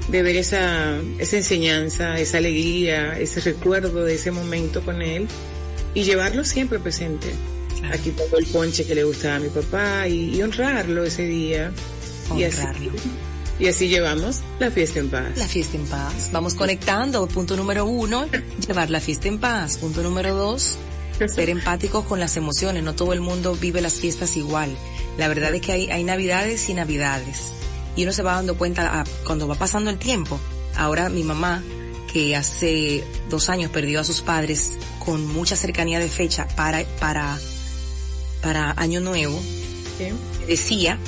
[0.08, 5.26] de ver esa, esa enseñanza, esa alegría, ese recuerdo de ese momento con él
[5.94, 7.28] y llevarlo siempre presente.
[7.92, 11.72] Aquí pongo el ponche que le gustaba a mi papá y, y honrarlo ese día.
[12.36, 12.92] Y así, Honrarlo.
[13.58, 15.36] y así llevamos la fiesta en paz.
[15.36, 16.30] La fiesta en paz.
[16.32, 17.26] Vamos conectando.
[17.26, 18.26] Punto número uno,
[18.66, 19.76] llevar la fiesta en paz.
[19.78, 20.78] Punto número dos,
[21.28, 22.82] ser empáticos con las emociones.
[22.82, 24.76] No todo el mundo vive las fiestas igual.
[25.18, 27.52] La verdad es que hay, hay navidades y navidades.
[27.96, 30.38] Y uno se va dando cuenta ah, cuando va pasando el tiempo.
[30.76, 31.62] Ahora mi mamá,
[32.12, 34.72] que hace dos años perdió a sus padres
[35.04, 37.38] con mucha cercanía de fecha para, para,
[38.42, 39.38] para Año Nuevo,
[39.98, 40.06] Sí.
[40.46, 40.98] decía,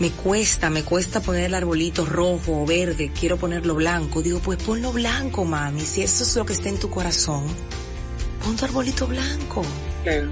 [0.00, 4.22] me cuesta, me cuesta poner el arbolito rojo o verde, quiero ponerlo blanco.
[4.22, 7.44] Digo, pues ponlo blanco, mami, si eso es lo que está en tu corazón,
[8.42, 9.64] pon tu arbolito blanco.
[10.02, 10.28] Claro,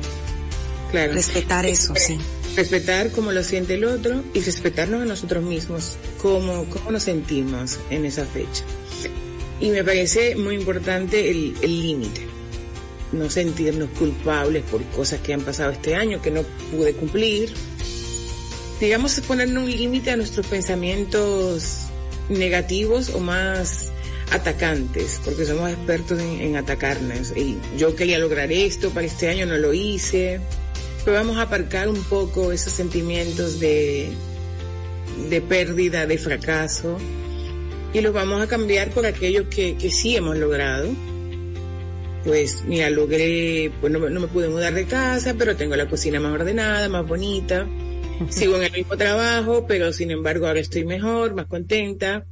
[0.91, 1.13] claro.
[1.13, 2.19] Respetar eso, sí.
[2.57, 7.79] Respetar cómo lo siente el otro y respetarnos a nosotros mismos, cómo, cómo nos sentimos
[7.91, 8.65] en esa fecha.
[9.61, 12.27] Y me parece muy importante el el límite.
[13.13, 17.53] No sentirnos culpables por cosas que han pasado este año que no pude cumplir.
[18.81, 21.87] Digamos, ponernos un límite a nuestros pensamientos
[22.29, 23.93] negativos o más
[24.31, 27.37] atacantes, porque somos expertos en, en atacarnos.
[27.37, 30.41] Y yo quería lograr esto para este año, no lo hice.
[31.05, 34.11] Pero vamos a aparcar un poco esos sentimientos de,
[35.31, 36.99] de pérdida, de fracaso,
[37.93, 40.89] y los vamos a cambiar por aquello que, que sí hemos logrado.
[42.25, 46.19] Pues mira, logré, pues no, no me pude mudar de casa, pero tengo la cocina
[46.19, 47.69] más ordenada, más bonita.
[48.29, 52.27] Sigo en el mismo trabajo, pero sin embargo ahora estoy mejor, más contenta.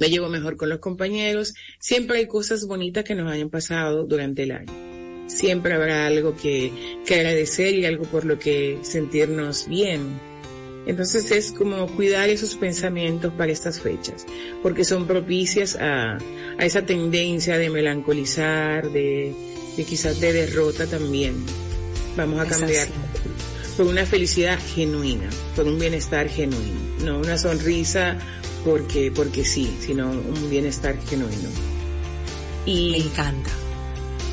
[0.00, 1.54] Me llevo mejor con los compañeros.
[1.78, 4.72] Siempre hay cosas bonitas que nos hayan pasado durante el año.
[5.28, 6.72] Siempre habrá algo que,
[7.06, 10.18] que agradecer y algo por lo que sentirnos bien.
[10.86, 14.26] Entonces es como cuidar esos pensamientos para estas fechas,
[14.62, 19.34] porque son propicias a, a esa tendencia de melancolizar, de,
[19.76, 21.34] de quizás de derrota también.
[22.16, 22.92] Vamos a Es cambiar así.
[23.76, 28.18] por una felicidad genuina, por un bienestar genuino, no una sonrisa
[28.64, 31.48] porque, porque sí, sino un bienestar genuino.
[32.66, 33.50] Me Y encanta.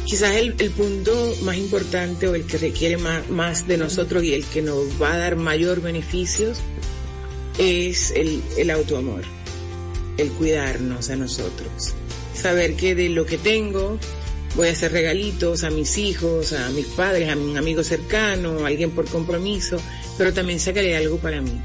[0.06, 4.34] quizás el, el punto más importante o el que requiere más, más de nosotros y
[4.34, 6.60] el que nos va a dar mayor beneficios
[7.58, 9.24] es el, el autoamor,
[10.18, 11.94] el cuidarnos a nosotros.
[12.34, 13.98] Saber que de lo que tengo
[14.56, 18.68] voy a hacer regalitos a mis hijos, a mis padres, a un amigo cercano, a
[18.68, 19.80] alguien por compromiso,
[20.18, 21.60] pero también sacaré algo para mí.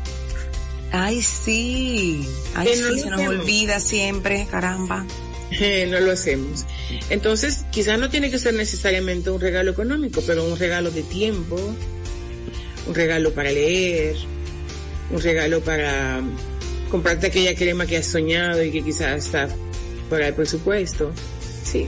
[0.93, 2.27] Ay, sí.
[2.55, 3.35] Ay, Que no sí, lo se nos hacemos.
[3.41, 5.07] olvida siempre, caramba.
[5.51, 6.65] Eh, no lo hacemos.
[7.11, 11.57] Entonces, quizás no tiene que ser necesariamente un regalo económico, pero un regalo de tiempo,
[12.87, 14.17] un regalo para leer,
[15.11, 16.21] un regalo para
[16.91, 19.49] comprarte aquella crema que has soñado y que quizás está
[20.09, 21.13] fuera de presupuesto.
[21.65, 21.87] Sí.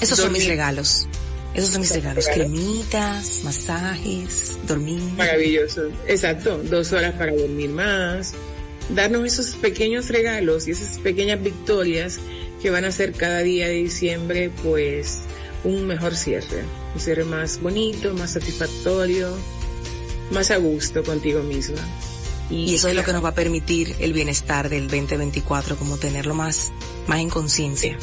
[0.00, 1.06] Esos son mis regalos.
[1.54, 2.26] Esos son mis regalos.
[2.28, 5.00] Cremitas, masajes, dormir.
[5.16, 5.88] Maravilloso.
[6.06, 6.60] Exacto.
[6.64, 8.34] Dos horas para dormir más.
[8.94, 12.18] Darnos esos pequeños regalos y esas pequeñas victorias
[12.62, 15.20] que van a hacer cada día de diciembre, pues,
[15.64, 16.64] un mejor cierre.
[16.94, 19.36] Un cierre más bonito, más satisfactorio,
[20.30, 21.78] más a gusto contigo misma.
[22.50, 26.34] Y eso es lo que nos va a permitir el bienestar del 2024, como tenerlo
[26.34, 26.72] más,
[27.06, 27.98] más en conciencia.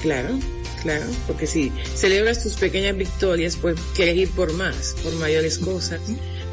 [0.00, 0.38] Claro,
[0.82, 6.00] claro, porque si celebras tus pequeñas victorias, pues quieres ir por más, por mayores cosas,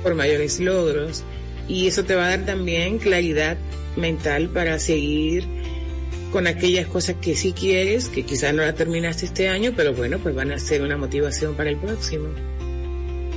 [0.03, 1.24] por mayores logros,
[1.68, 3.57] y eso te va a dar también claridad
[3.95, 5.45] mental para seguir
[6.32, 10.20] con aquellas cosas que sí quieres, que quizás no la terminaste este año, pero bueno,
[10.20, 12.28] pues van a ser una motivación para el próximo.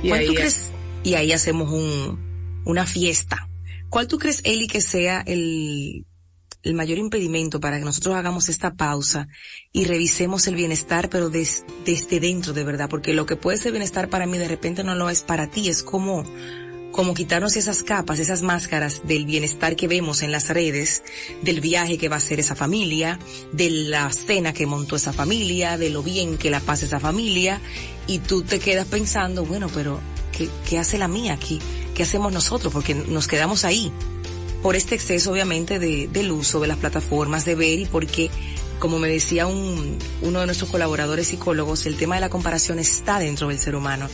[0.03, 0.71] Y ahí, crees?
[1.03, 3.49] Y ahí hacemos un, una fiesta.
[3.89, 6.05] ¿Cuál tú crees, Eli, que sea el,
[6.61, 9.27] el mayor impedimento para que nosotros hagamos esta pausa
[9.71, 12.89] y revisemos el bienestar, pero desde dentro de verdad?
[12.89, 15.69] Porque lo que puede ser bienestar para mí de repente no lo es para ti.
[15.69, 16.25] Es como,
[16.99, 21.01] como quitarnos esas capas, esas máscaras del bienestar que vemos en las redes,
[21.41, 23.19] del viaje que va a hacer esa familia,
[23.53, 27.61] de la cena que montó esa familia, de lo bien que la pasa esa familia,
[28.05, 30.01] y tú te quedas pensando, bueno, pero
[30.67, 31.61] ¿qué, hace la mía aquí?
[31.95, 32.73] ¿Qué hacemos nosotros?
[32.73, 33.93] Porque nos quedamos ahí
[34.61, 38.29] por este exceso obviamente de, del uso de las plataformas, de ver y porque
[38.77, 43.19] como me decía un, uno de nuestros colaboradores psicólogos, el tema de la comparación está
[43.19, 44.09] dentro del ser humano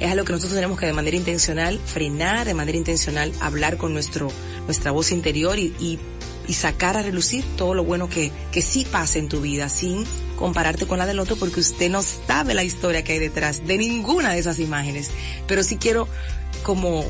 [0.00, 3.92] es algo que nosotros tenemos que de manera intencional frenar, de manera intencional hablar con
[3.92, 4.32] nuestro,
[4.64, 5.98] nuestra voz interior y, y,
[6.54, 10.04] sacar a relucir todo lo bueno que, que sí pasa en tu vida sin
[10.36, 13.78] compararte con la del otro porque usted no sabe la historia que hay detrás de
[13.78, 15.12] ninguna de esas imágenes.
[15.46, 16.08] Pero sí quiero
[16.64, 17.04] como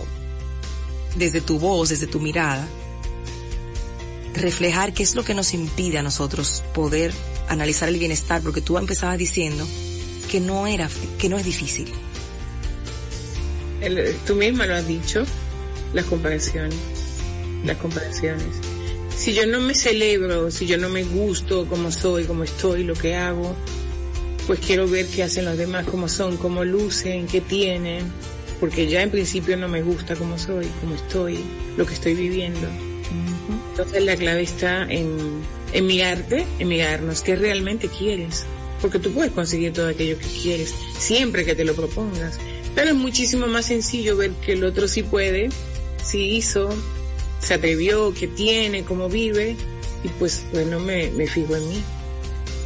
[1.16, 2.68] desde tu voz, desde tu mirada,
[4.34, 7.10] reflejar qué es lo que nos impide a nosotros poder
[7.48, 9.66] analizar el bienestar, porque tú empezabas diciendo
[10.30, 11.90] que no era, que no es difícil
[14.26, 15.24] tú misma lo has dicho,
[15.92, 16.78] las comparaciones,
[17.64, 18.46] las comparaciones.
[19.16, 22.94] Si yo no me celebro, si yo no me gusto como soy, como estoy, lo
[22.94, 23.54] que hago,
[24.46, 28.04] pues quiero ver qué hacen los demás, cómo son, cómo lucen, qué tienen,
[28.58, 31.38] porque ya en principio no me gusta cómo soy, cómo estoy,
[31.76, 32.68] lo que estoy viviendo.
[33.70, 38.44] Entonces la clave está en, en mirarte, en mirarnos, qué realmente quieres,
[38.80, 42.38] porque tú puedes conseguir todo aquello que quieres, siempre que te lo propongas.
[42.80, 45.50] Pero es muchísimo más sencillo ver que el otro sí puede,
[46.02, 46.70] sí hizo,
[47.38, 49.54] se atrevió, que tiene, cómo vive,
[50.02, 51.82] y pues bueno, me, me fijo en mí.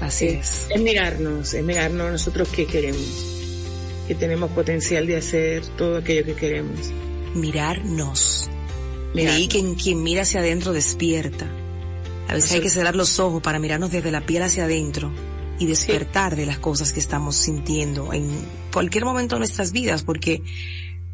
[0.01, 0.69] Así es.
[0.71, 3.03] Es mirarnos, es mirarnos nosotros qué queremos,
[4.07, 6.79] que tenemos potencial de hacer todo aquello que queremos.
[7.35, 8.49] Mirarnos.
[9.15, 11.51] Leí que quien mira hacia adentro despierta.
[12.29, 15.13] A veces hay que cerrar los ojos para mirarnos desde la piel hacia adentro
[15.59, 18.31] y despertar de las cosas que estamos sintiendo en
[18.75, 20.43] cualquier momento de nuestras vidas, porque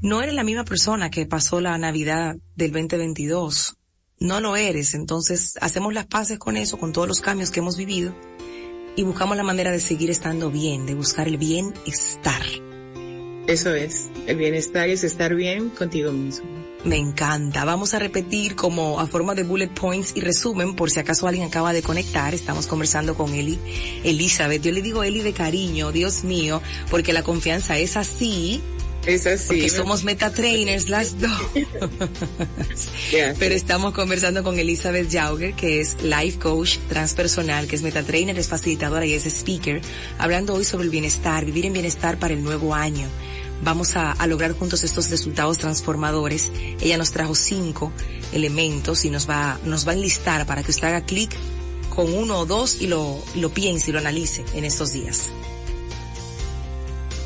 [0.01, 3.77] no eres la misma persona que pasó la Navidad del 2022.
[4.19, 4.95] No lo eres.
[4.95, 8.15] Entonces hacemos las paces con eso, con todos los cambios que hemos vivido
[8.97, 12.43] y buscamos la manera de seguir estando bien, de buscar el bienestar.
[13.47, 14.11] Eso es.
[14.27, 16.60] El bienestar es estar bien contigo mismo.
[16.85, 17.65] Me encanta.
[17.65, 21.47] Vamos a repetir como a forma de bullet points y resumen por si acaso alguien
[21.47, 22.35] acaba de conectar.
[22.35, 23.59] Estamos conversando con Eli,
[24.03, 24.63] Elizabeth.
[24.63, 28.63] Yo le digo Eli de cariño, Dios mío, porque la confianza es así.
[29.05, 29.47] Es así.
[29.49, 31.31] Porque somos meta trainers las dos.
[33.39, 38.39] Pero estamos conversando con Elizabeth Jauger, que es life coach transpersonal, que es meta trainer,
[38.39, 39.83] es facilitadora y es speaker,
[40.19, 43.07] hablando hoy sobre el bienestar, vivir en bienestar para el nuevo año
[43.63, 46.51] vamos a, lograr juntos estos resultados transformadores.
[46.81, 47.93] Ella nos trajo cinco
[48.33, 51.31] elementos y nos va, nos va a enlistar para que usted haga clic
[51.95, 55.29] con uno o dos y lo, lo piense y lo analice en estos días.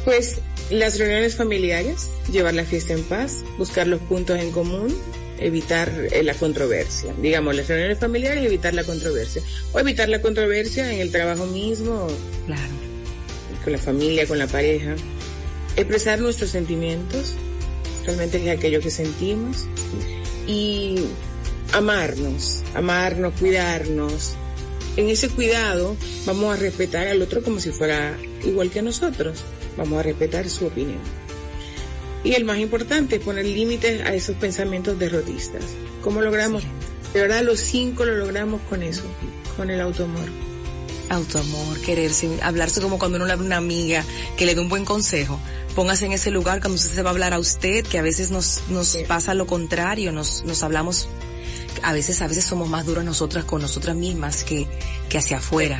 [0.05, 0.39] Pues
[0.71, 4.95] las reuniones familiares, llevar la fiesta en paz, buscar los puntos en común,
[5.39, 7.15] evitar eh, la controversia.
[7.21, 9.43] Digamos, las reuniones familiares, evitar la controversia.
[9.73, 12.07] O evitar la controversia en el trabajo mismo.
[12.47, 12.63] Claro.
[13.63, 14.95] Con la familia, con la pareja
[15.77, 17.35] expresar nuestros sentimientos,
[18.05, 19.67] realmente es aquello que sentimos,
[20.47, 20.97] y
[21.73, 24.35] amarnos, amarnos, cuidarnos.
[24.97, 25.97] En ese cuidado
[26.27, 29.39] vamos a respetar al otro como si fuera igual que nosotros,
[29.77, 31.01] vamos a respetar su opinión.
[32.23, 35.63] Y el más importante es poner límites a esos pensamientos derrotistas.
[36.03, 36.63] ¿Cómo logramos?
[37.13, 39.03] De verdad, los cinco lo logramos con eso,
[39.57, 40.29] con el autoamor.
[41.11, 44.05] Autoamor, quererse, hablarse como cuando uno le habla a una amiga
[44.39, 45.39] que le dé un buen consejo
[45.75, 48.31] póngase en ese lugar cuando usted se va a hablar a usted, que a veces
[48.31, 51.09] nos, nos pasa lo contrario, nos, nos hablamos,
[51.83, 54.67] a veces, a veces somos más duras nosotras con nosotras mismas que,
[55.09, 55.79] que hacia afuera.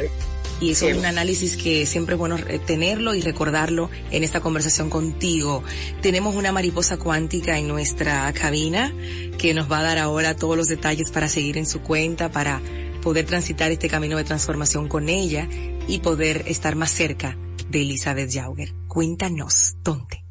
[0.61, 2.37] Y eso es un análisis que siempre es bueno
[2.67, 5.65] tenerlo y recordarlo en esta conversación contigo.
[6.01, 8.95] Tenemos una mariposa cuántica en nuestra cabina
[9.37, 12.61] que nos va a dar ahora todos los detalles para seguir en su cuenta, para
[13.03, 15.49] poder transitar este camino de transformación con ella
[15.89, 17.37] y poder estar más cerca
[17.69, 18.84] de Elizabeth Jauger.
[18.95, 20.25] Cuéntanos, ¿dónde?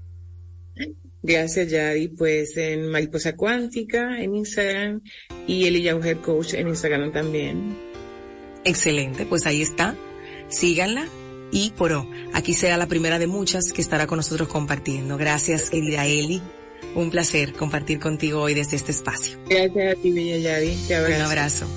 [1.21, 2.07] Gracias, Yadi.
[2.07, 5.01] Pues en Mariposa Cuántica, en Instagram,
[5.45, 7.77] y Eli Jauger Coach en Instagram también.
[8.63, 9.97] Excelente, pues ahí está.
[10.47, 11.09] Síganla.
[11.51, 11.91] Y por
[12.33, 15.17] aquí será la primera de muchas que estará con nosotros compartiendo.
[15.17, 16.41] Gracias, Elia Eli.
[16.95, 19.37] Un placer compartir contigo hoy desde este espacio.
[19.49, 20.77] Gracias a ti, Bella Yadi.
[21.13, 21.67] Un abrazo.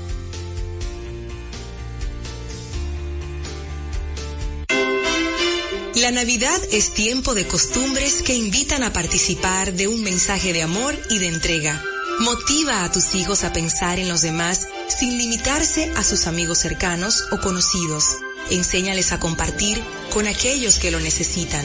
[5.96, 10.94] La Navidad es tiempo de costumbres que invitan a participar de un mensaje de amor
[11.08, 11.82] y de entrega.
[12.20, 17.24] Motiva a tus hijos a pensar en los demás sin limitarse a sus amigos cercanos
[17.30, 18.18] o conocidos.
[18.50, 19.82] Enséñales a compartir
[20.12, 21.64] con aquellos que lo necesitan,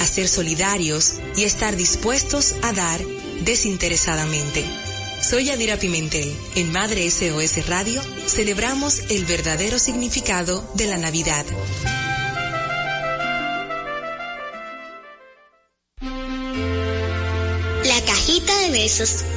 [0.00, 3.00] a ser solidarios y estar dispuestos a dar
[3.44, 4.64] desinteresadamente.
[5.22, 6.34] Soy Yadira Pimentel.
[6.56, 11.46] En Madre SOS Radio celebramos el verdadero significado de la Navidad.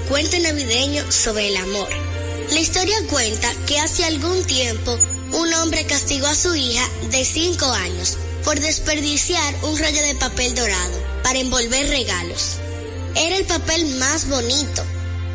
[0.08, 1.90] Cuento navideño sobre el amor.
[2.52, 4.98] La historia cuenta que hace algún tiempo
[5.34, 10.56] un hombre castigó a su hija de 5 años por desperdiciar un rollo de papel
[10.56, 12.60] dorado para envolver regalos.
[13.14, 14.84] Era el papel más bonito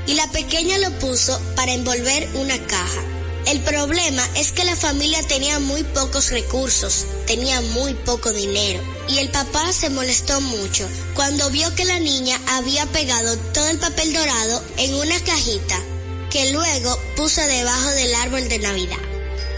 [0.07, 3.16] y la pequeña lo puso para envolver una caja.
[3.47, 9.19] El problema es que la familia tenía muy pocos recursos, tenía muy poco dinero y
[9.19, 14.13] el papá se molestó mucho cuando vio que la niña había pegado todo el papel
[14.13, 15.81] dorado en una cajita
[16.29, 18.99] que luego puso debajo del árbol de Navidad.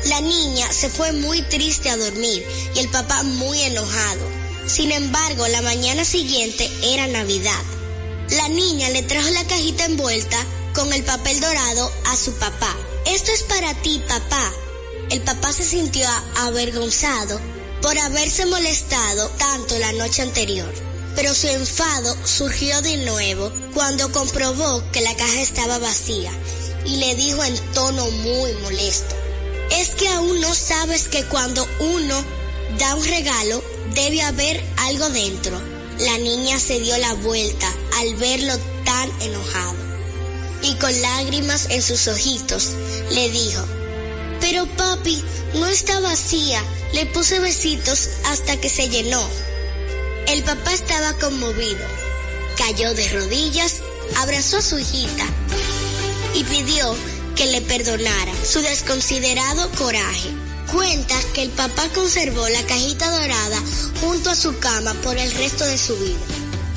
[0.04, 4.20] La niña se fue muy triste a dormir y el papá muy enojado.
[4.66, 7.62] Sin embargo, la mañana siguiente era Navidad.
[8.32, 12.76] La niña le trajo la cajita envuelta con el papel dorado a su papá
[13.08, 14.52] esto es para ti, papá.
[15.10, 16.06] El papá se sintió
[16.36, 17.40] avergonzado
[17.80, 20.72] por haberse molestado tanto la noche anterior.
[21.16, 26.30] Pero su enfado surgió de nuevo cuando comprobó que la caja estaba vacía
[26.84, 29.16] y le dijo en tono muy molesto,
[29.72, 32.24] es que aún no sabes que cuando uno
[32.78, 35.60] da un regalo debe haber algo dentro.
[36.00, 39.87] La niña se dio la vuelta al verlo tan enojado
[40.62, 42.70] y con lágrimas en sus ojitos
[43.10, 43.64] le dijo,
[44.40, 45.22] pero papi,
[45.54, 49.26] no está vacía, le puse besitos hasta que se llenó.
[50.26, 51.86] El papá estaba conmovido,
[52.56, 53.76] cayó de rodillas,
[54.16, 55.24] abrazó a su hijita
[56.34, 56.94] y pidió
[57.34, 60.30] que le perdonara su desconsiderado coraje.
[60.72, 63.62] Cuenta que el papá conservó la cajita dorada
[64.00, 66.18] junto a su cama por el resto de su vida.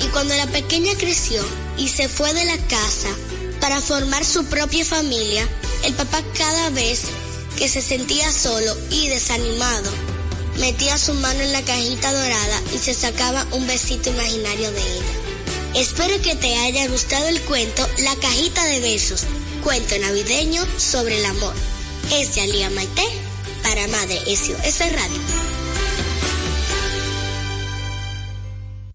[0.00, 1.44] Y cuando la pequeña creció
[1.76, 3.08] y se fue de la casa,
[3.62, 5.48] para formar su propia familia,
[5.84, 7.02] el papá cada vez
[7.56, 9.88] que se sentía solo y desanimado,
[10.58, 15.80] metía su mano en la cajita dorada y se sacaba un besito imaginario de ella.
[15.80, 19.22] Espero que te haya gustado el cuento La cajita de besos,
[19.62, 21.54] cuento navideño sobre el amor.
[22.12, 23.06] Es Yalia Maite
[23.62, 25.61] para Madre SOS Radio.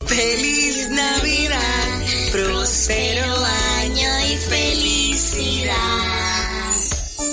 [0.07, 3.35] Feliz Navidad, próspero
[3.79, 5.73] año y felicidad.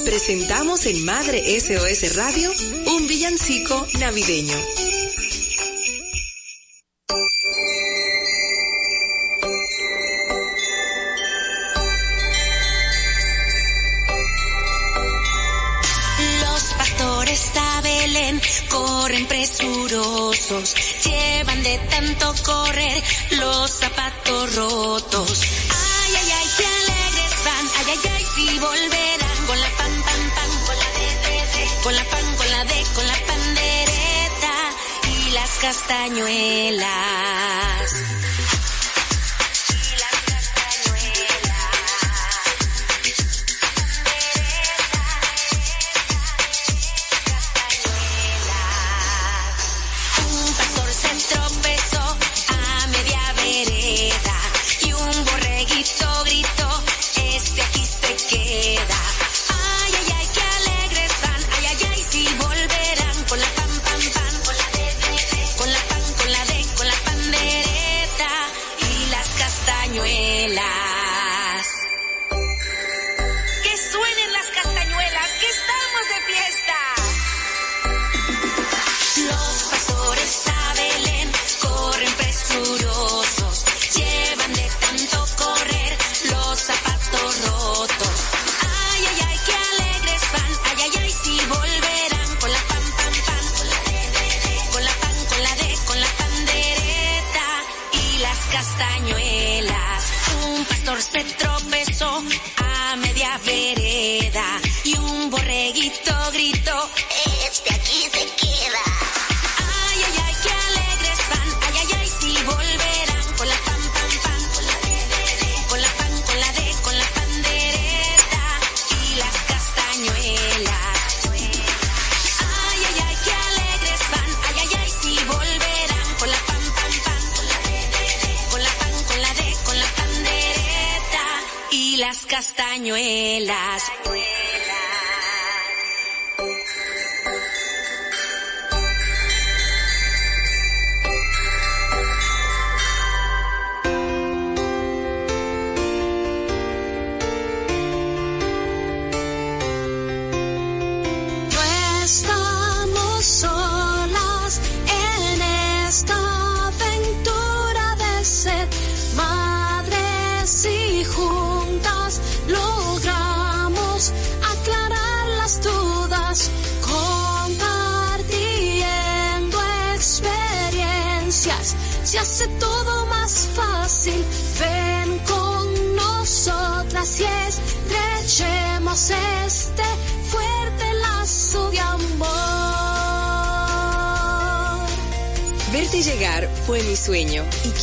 [0.05, 2.53] Presentamos en Madre SOS Radio
[2.87, 4.57] un villancico navideño.
[18.68, 20.74] Corren presurosos
[21.62, 25.42] de tanto correr los zapatos rotos.
[25.42, 30.30] Ay, ay, ay, qué alegres van, ay, ay, ay, si volverán con la pan, pan,
[30.36, 31.06] pan, con la de,
[31.82, 34.54] con la pan, con la de, con la pandereta
[35.08, 36.84] y las castañuelas.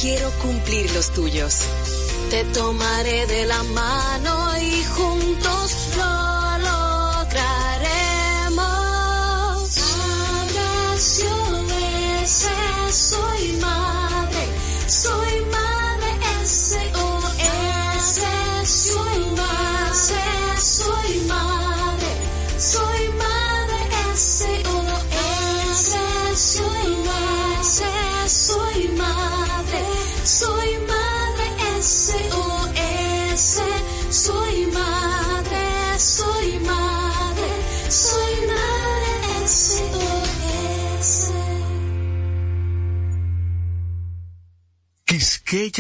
[0.02, 1.60] quiero cumplir los tuyos.
[2.32, 5.81] Te tomaré de la mano y juntos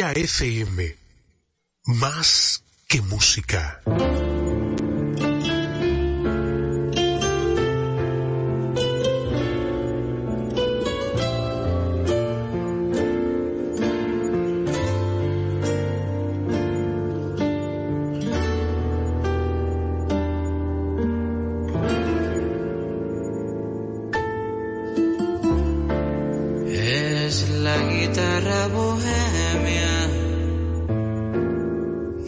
[0.01, 0.97] Melodía FM.
[1.85, 3.81] Más que música.
[27.31, 29.90] es la guitarra bohemia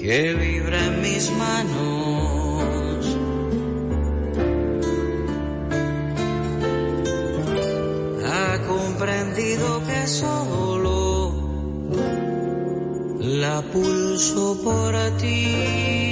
[0.04, 3.06] que vibra en mis manos.
[8.26, 11.34] Ha comprendido que solo
[13.20, 16.03] la pulso por ti.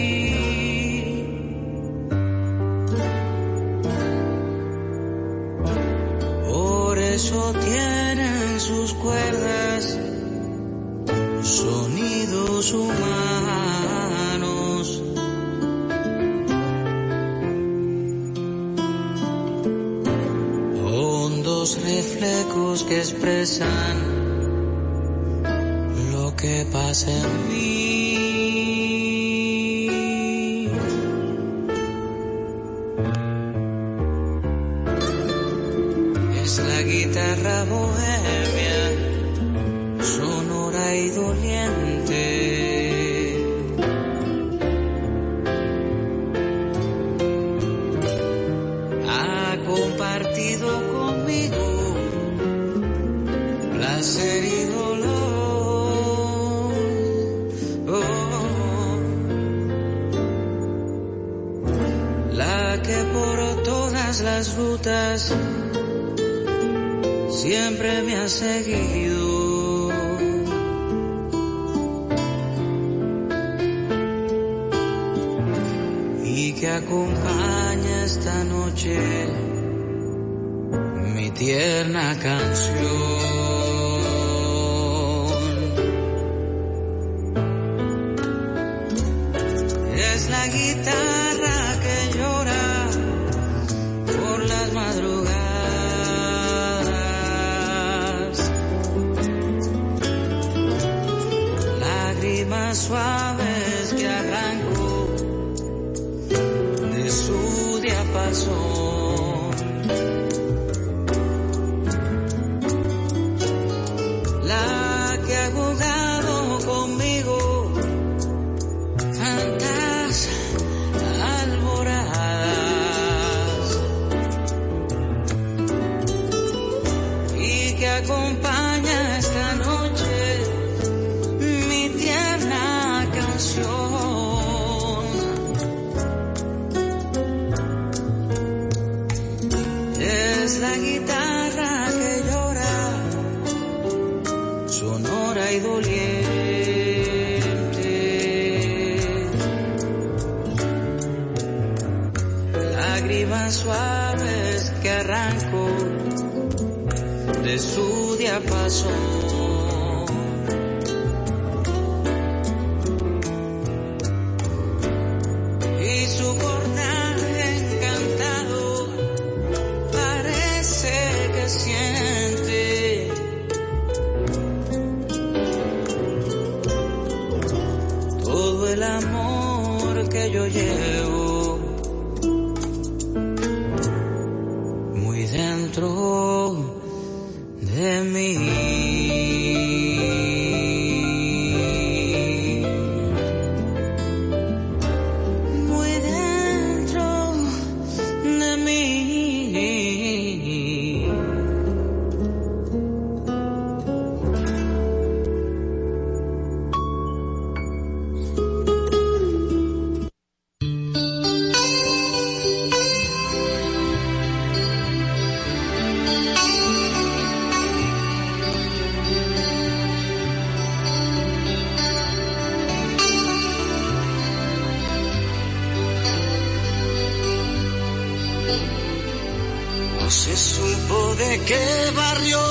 [231.21, 232.43] De qué barrio,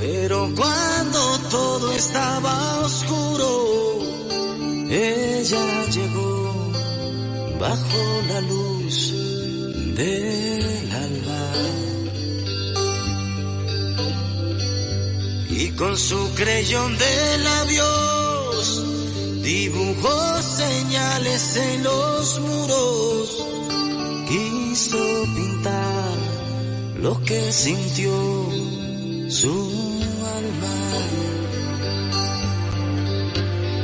[0.00, 1.20] pero cuando
[1.56, 3.50] todo estaba oscuro,
[4.90, 5.66] ella
[5.96, 6.72] llegó
[7.58, 8.96] bajo la luz
[10.00, 11.44] del alba.
[15.62, 18.64] Y con su creyón de labios
[19.42, 23.44] dibujó señales en los muros
[24.28, 24.98] quiso
[25.34, 25.53] pintar
[27.04, 28.12] lo que sintió
[29.28, 29.52] su
[30.38, 30.76] alma.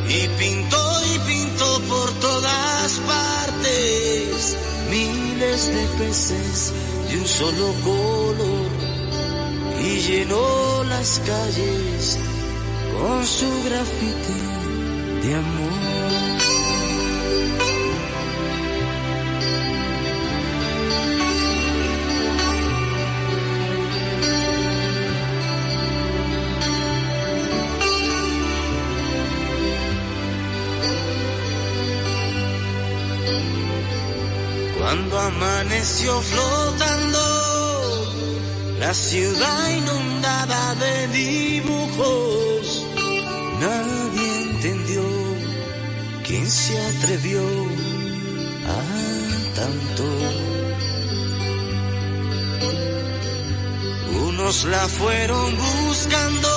[0.08, 4.56] Y pintó y pintó por todas partes
[4.90, 6.72] miles de peces
[7.10, 8.70] de un solo color
[9.84, 12.18] y llenó las calles
[12.94, 15.89] con su grafiti de amor.
[35.40, 37.18] Amaneció flotando,
[38.78, 42.86] la ciudad inundada de dibujos,
[43.58, 45.02] nadie entendió
[46.26, 48.80] quién se atrevió a
[49.56, 50.04] tanto.
[54.28, 56.48] Unos la fueron buscando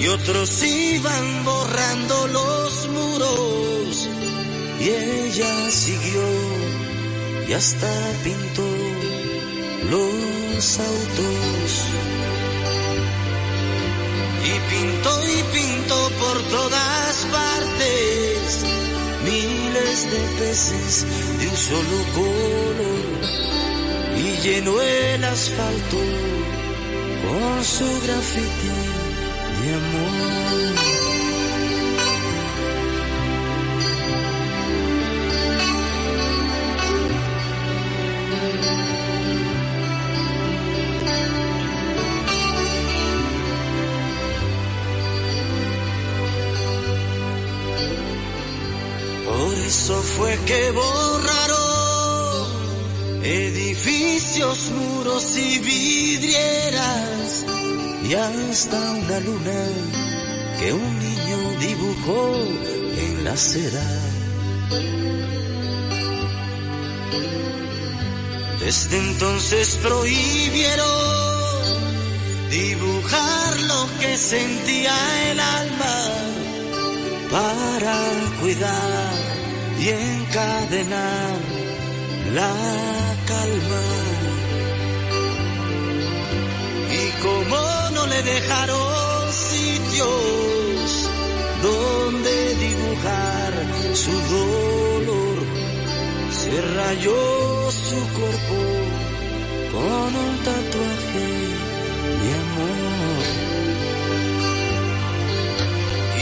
[0.00, 4.08] y otros iban borrando los muros
[4.80, 6.61] y ella siguió
[7.52, 7.92] y hasta
[8.24, 8.66] pintó
[9.90, 11.70] los autos.
[14.42, 18.64] Y pintó y pintó por todas partes
[19.24, 21.06] miles de peces
[21.40, 23.04] de un solo color
[24.16, 25.98] y llenó el asfalto
[27.22, 28.72] con su grafiti
[29.62, 31.01] de amor.
[50.22, 52.46] Fue que borraron
[53.24, 57.44] edificios, muros y vidrieras
[58.08, 59.64] y hasta una luna
[60.60, 62.36] que un niño dibujó
[63.04, 63.88] en la acera.
[68.60, 70.86] Desde entonces prohibieron
[72.48, 74.94] dibujar lo que sentía
[75.32, 75.96] el alma
[77.28, 77.96] para
[78.40, 79.21] cuidar
[79.82, 81.38] y encadenar
[82.34, 82.54] la
[83.30, 83.84] calma.
[87.00, 87.60] Y como
[87.96, 91.10] no le dejaron sitios
[91.62, 93.52] donde dibujar
[93.94, 95.38] su dolor,
[96.40, 98.60] se rayó su cuerpo
[99.72, 101.28] con un tatuaje
[102.22, 103.24] de amor.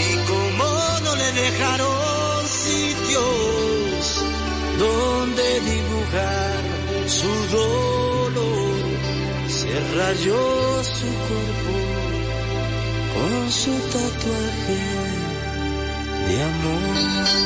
[0.05, 0.69] Y como
[1.05, 2.00] no le dejaron
[3.11, 4.25] sitios
[4.79, 6.61] donde dibujar
[7.07, 8.77] su dolor,
[9.49, 11.75] se rayó su cuerpo
[13.15, 14.81] con su tatuaje
[16.29, 17.40] de amor.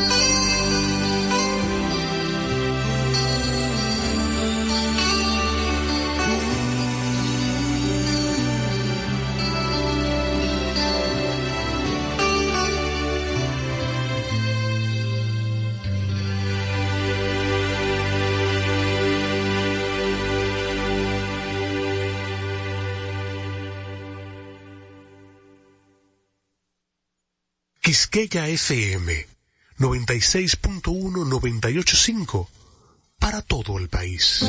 [27.94, 29.06] Quisqueya FM
[29.78, 32.48] 96.1-985
[33.20, 34.44] para todo el país.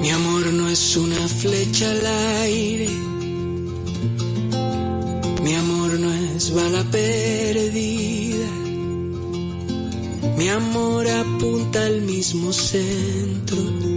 [0.00, 2.04] Mi amor no es una flecha al
[2.42, 2.88] aire.
[5.44, 8.50] Mi amor no es bala perdida.
[10.36, 13.89] Mi amor apunta al mismo centro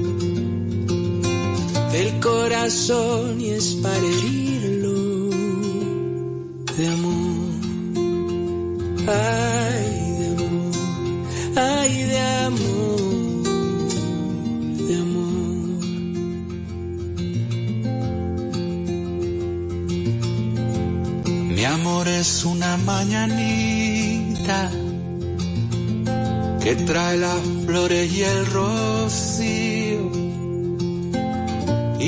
[1.93, 5.29] del corazón y es para herirlo
[6.75, 7.53] de amor.
[9.07, 10.71] Ay, de amor,
[11.55, 13.01] ay, de amor,
[14.87, 15.85] de amor.
[21.55, 24.71] Mi amor es una mañanita
[26.63, 28.92] que trae las flores y el rocío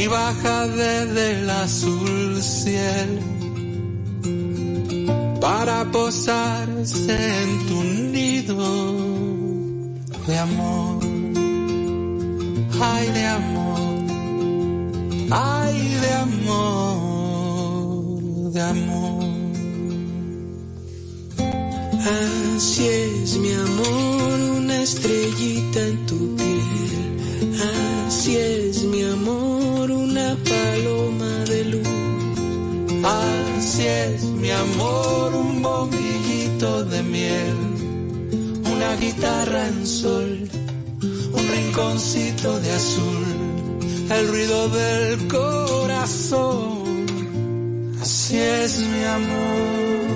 [0.08, 3.22] baja desde el azul cielo
[5.40, 8.56] para posarse en tu nido
[10.28, 11.00] de amor,
[12.82, 14.04] ay de amor,
[15.32, 16.52] ay de amor,
[18.54, 19.24] de amor.
[22.06, 26.66] Así es mi amor, una estrellita en tu piel.
[28.08, 28.36] Así
[34.56, 37.56] amor, un bombillito de miel,
[38.74, 40.50] una guitarra en sol,
[41.34, 43.26] un rinconcito de azul,
[44.10, 47.06] el ruido del corazón.
[48.02, 50.15] Así es mi amor.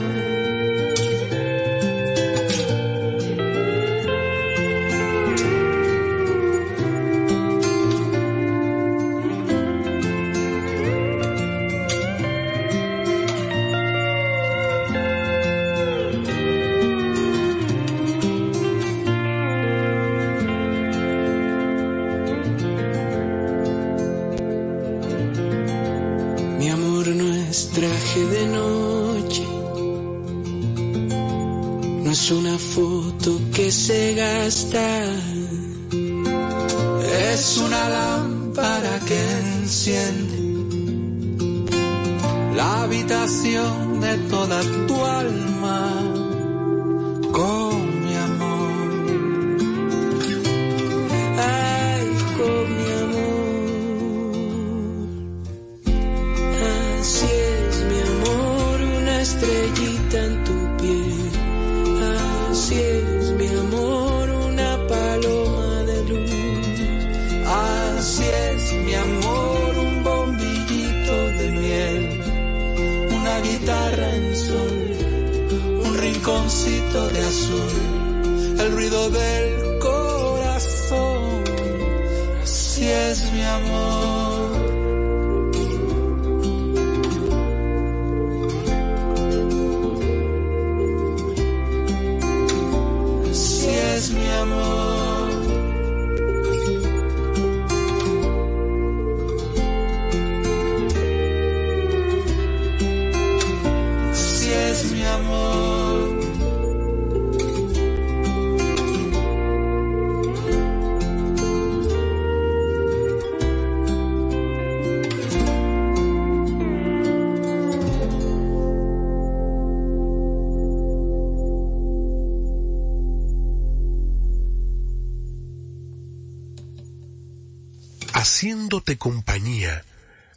[128.19, 129.85] Haciéndote compañía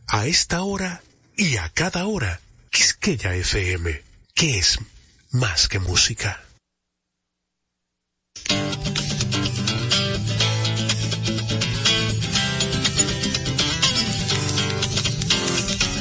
[0.07, 1.03] a esta hora
[1.37, 2.41] y a cada hora.
[2.71, 4.03] Quisqueya FM,
[4.35, 4.79] que es
[5.31, 6.41] más que música.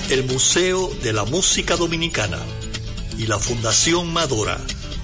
[0.09, 2.39] El Museo de la Música Dominicana
[3.17, 4.59] y la Fundación Madora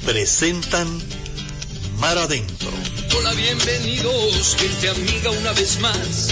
[0.06, 0.88] presentan
[1.98, 2.70] Mar Adentro.
[3.18, 6.32] Hola, bienvenidos, gente amiga una vez más.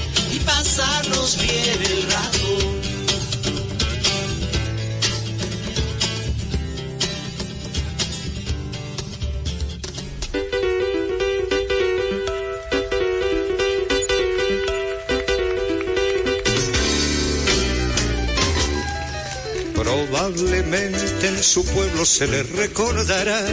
[0.61, 2.51] pasarnos bien el rato.
[19.73, 23.43] Probablemente en su pueblo se le recordará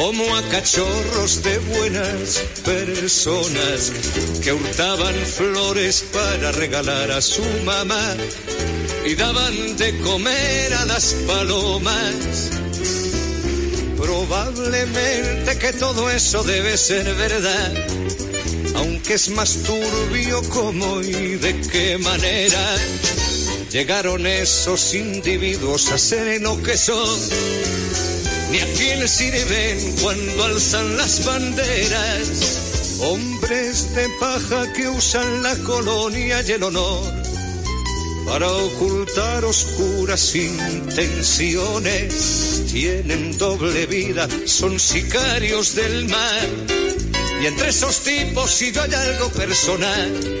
[0.00, 3.92] como a cachorros de buenas personas
[4.42, 8.16] que hurtaban flores para regalar a su mamá
[9.04, 12.14] y daban de comer a las palomas.
[13.98, 17.70] Probablemente que todo eso debe ser verdad,
[18.76, 22.74] aunque es más turbio cómo y de qué manera
[23.70, 27.79] llegaron esos individuos a ser lo que son
[28.50, 32.98] ni a quién sirven cuando alzan las banderas.
[33.00, 37.20] Hombres de paja que usan la colonia y el honor
[38.26, 42.12] para ocultar oscuras intenciones.
[42.70, 46.48] Tienen doble vida, son sicarios del mar.
[47.42, 50.40] Y entre esos tipos si yo hay algo personal,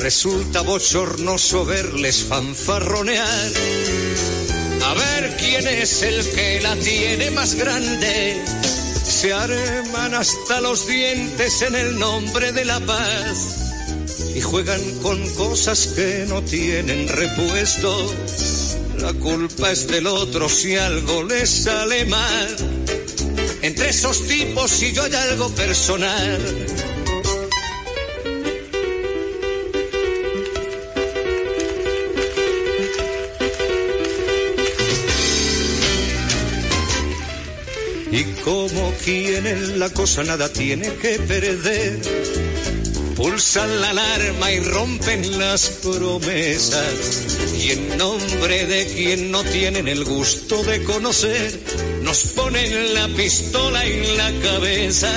[0.00, 3.50] Resulta bochornoso verles fanfarronear.
[4.84, 8.40] A ver quién es el que la tiene más grande.
[9.04, 13.72] Se arman hasta los dientes en el nombre de la paz.
[14.36, 18.14] Y juegan con cosas que no tienen repuesto.
[18.98, 22.56] La culpa es del otro si algo les sale mal.
[23.62, 26.38] Entre esos tipos si yo hay algo personal.
[38.48, 42.00] Como quien en la cosa nada tiene que perder,
[43.14, 47.26] pulsan la alarma y rompen las promesas.
[47.60, 51.60] Y en nombre de quien no tienen el gusto de conocer,
[52.00, 55.12] nos ponen la pistola en la cabeza.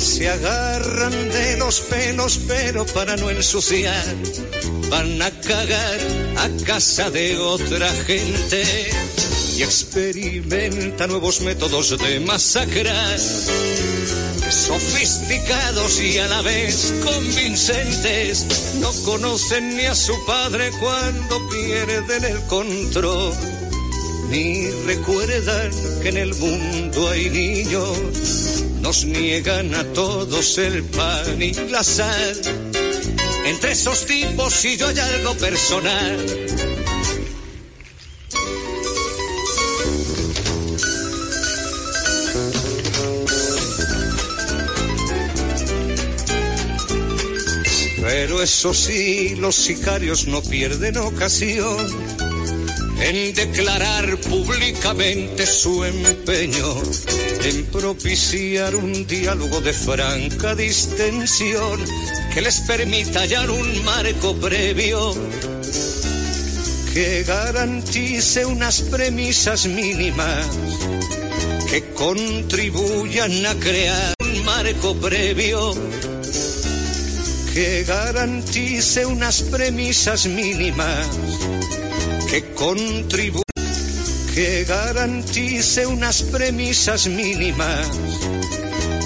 [0.00, 4.04] Se agarran de los pelos, pero para no ensuciar,
[4.90, 6.00] van a cagar
[6.36, 9.03] a casa de otra gente
[9.56, 13.18] y experimenta nuevos métodos de masacrar,
[14.50, 18.74] sofisticados y a la vez convincentes.
[18.80, 23.32] No conocen ni a su padre cuando pierden el control,
[24.30, 25.70] ni recuerdan
[26.02, 27.98] que en el mundo hay niños.
[28.80, 32.40] Nos niegan a todos el pan y la sal.
[33.46, 36.73] Entre esos tipos si yo hay algo personal
[48.26, 51.86] Pero eso sí, los sicarios no pierden ocasión
[52.98, 56.74] en declarar públicamente su empeño
[57.44, 61.84] en propiciar un diálogo de franca distensión
[62.32, 65.14] que les permita hallar un marco previo
[66.94, 70.46] que garantice unas premisas mínimas
[71.68, 75.74] que contribuyan a crear un marco previo
[77.54, 81.06] que garantice unas premisas mínimas
[82.28, 83.44] que contribuyan
[84.34, 87.86] que garantice unas premisas mínimas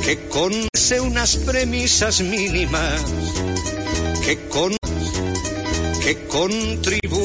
[0.02, 3.02] que conse unas premisas mínimas
[4.24, 4.74] que con
[6.02, 7.18] que contribuyan